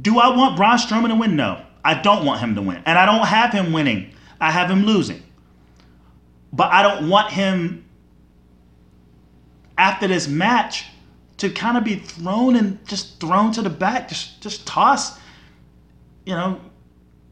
[0.00, 1.34] Do I want Braun Strowman to win?
[1.34, 1.62] No.
[1.84, 2.82] I don't want him to win.
[2.86, 4.14] And I don't have him winning.
[4.40, 5.22] I have him losing.
[6.52, 7.84] But I don't want him
[9.76, 10.86] after this match
[11.38, 15.18] to kind of be thrown and just thrown to the back, just just tossed,
[16.24, 16.60] you know,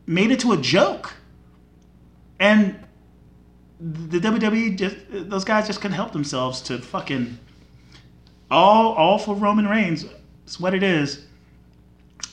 [0.07, 1.15] made it to a joke.
[2.39, 2.79] And
[3.81, 7.39] the WWE just those guys just couldn't help themselves to fucking
[8.51, 10.07] all all for Roman Reigns.
[10.45, 11.25] It's what it is.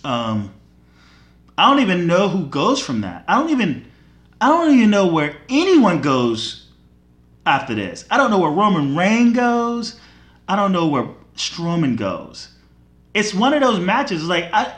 [0.04, 0.54] Um
[1.58, 3.24] I don't even know who goes from that.
[3.28, 3.86] I don't even
[4.40, 6.63] I don't even know where anyone goes
[7.46, 8.06] after this.
[8.12, 10.00] I don't know where Roman Reigns goes.
[10.48, 12.50] I don't know where Strowman goes.
[13.14, 14.74] It's one of those matches like I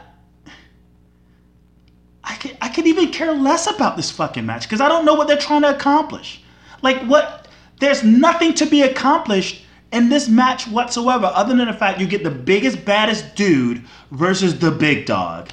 [2.23, 5.15] I could I could even care less about this fucking match because I don't know
[5.15, 6.41] what they're trying to accomplish.
[6.81, 7.47] Like what
[7.79, 12.23] there's nothing to be accomplished in this match whatsoever other than the fact you get
[12.23, 15.49] the biggest baddest dude versus the big dog.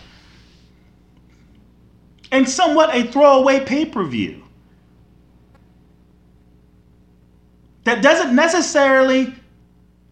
[2.32, 4.41] and somewhat a throwaway pay per view.
[7.84, 9.34] That doesn't necessarily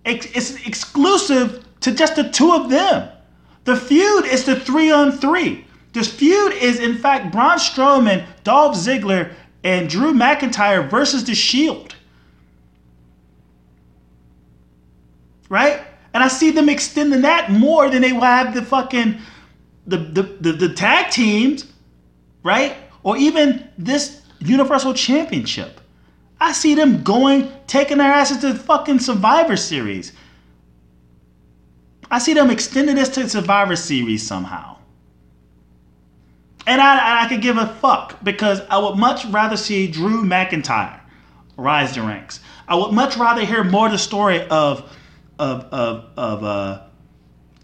[0.04, 3.10] it's exclusive to just the two of them.
[3.64, 5.66] The feud is the three on three.
[5.92, 9.32] This feud is, in fact, Braun Strowman, Dolph Ziggler,
[9.64, 11.94] and Drew McIntyre versus The Shield.
[15.48, 15.82] Right?
[16.14, 19.20] And I see them extending that more than they will have the fucking
[19.86, 21.66] the, the, the, the tag teams,
[22.42, 22.76] right?
[23.02, 25.79] Or even this Universal Championship.
[26.40, 30.12] I see them going, taking their asses to the fucking Survivor Series.
[32.10, 34.78] I see them extending this to Survivor Series somehow.
[36.66, 41.00] And I, I could give a fuck because I would much rather see Drew McIntyre
[41.56, 42.40] rise the ranks.
[42.68, 44.90] I would much rather hear more of the story of
[45.38, 46.82] of of of uh,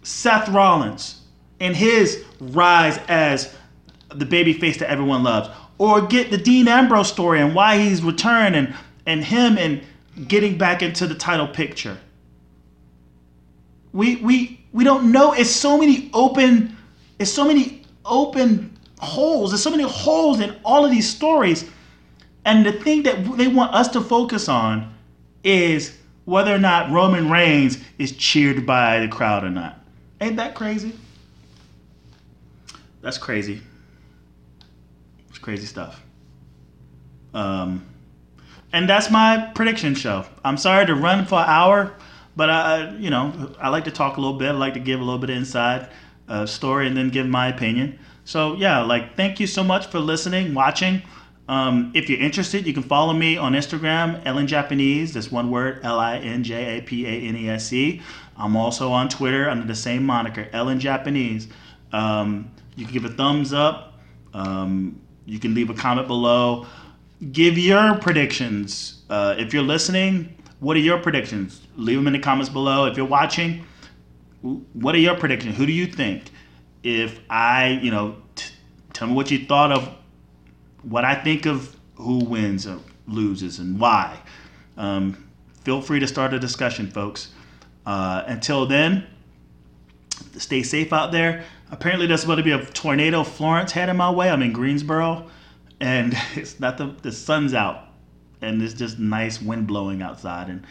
[0.03, 1.21] Seth Rollins
[1.59, 3.55] and his rise as
[4.09, 8.55] the babyface that everyone loves, or get the Dean Ambrose story and why he's returned
[8.55, 8.75] and
[9.05, 9.81] and him and
[10.27, 11.97] getting back into the title picture.
[13.93, 15.33] We we we don't know.
[15.33, 16.75] It's so many open.
[17.19, 19.51] It's so many open holes.
[19.51, 21.69] There's so many holes in all of these stories.
[22.45, 24.93] And the thing that they want us to focus on
[25.43, 29.79] is whether or not Roman Reigns is cheered by the crowd or not.
[30.21, 30.93] Ain't that crazy?
[33.01, 33.61] That's crazy.
[35.47, 36.03] Crazy stuff.
[37.33, 37.85] Um,
[38.73, 40.25] and that's my prediction show.
[40.43, 41.95] I'm sorry to run for an hour,
[42.35, 44.49] but I, you know, I like to talk a little bit.
[44.49, 45.89] I like to give a little bit of inside
[46.27, 47.97] uh, story and then give my opinion.
[48.25, 51.01] So yeah, like thank you so much for listening, watching.
[51.47, 55.13] Um, if you're interested, you can follow me on Instagram, Ellen Japanese.
[55.13, 58.01] That's one word, L I N J A P A N E S E.
[58.35, 61.47] I'm also on Twitter under the same moniker, Ellen Japanese.
[61.93, 63.97] Um, you can give a thumbs up.
[64.33, 66.65] Um, you can leave a comment below.
[67.31, 69.03] Give your predictions.
[69.09, 71.61] Uh, if you're listening, what are your predictions?
[71.75, 72.87] Leave them in the comments below.
[72.87, 73.63] If you're watching,
[74.41, 75.55] what are your predictions?
[75.57, 76.31] Who do you think?
[76.87, 78.53] if I, you know, t-
[78.93, 79.93] tell me what you thought of
[80.83, 84.17] what I think of who wins or loses and why.
[84.77, 85.27] Um,
[85.63, 87.29] feel free to start a discussion, folks.
[87.85, 89.05] Uh, until then,
[90.37, 91.43] stay safe out there.
[91.71, 94.29] Apparently, there's about to be a tornado Florence heading my way.
[94.29, 95.29] I'm in Greensboro,
[95.79, 97.89] and it's not the the sun's out,
[98.41, 100.49] and it's just nice wind blowing outside.
[100.49, 100.65] And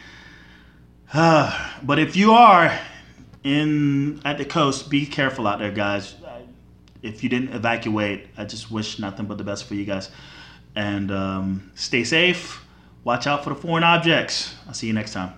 [1.13, 2.77] uh, but if you are
[3.43, 6.15] in at the coast, be careful out there, guys.
[7.03, 10.09] If you didn't evacuate, I just wish nothing but the best for you guys.
[10.75, 12.65] And um, stay safe.
[13.03, 14.53] Watch out for the foreign objects.
[14.67, 15.33] I'll see you next time.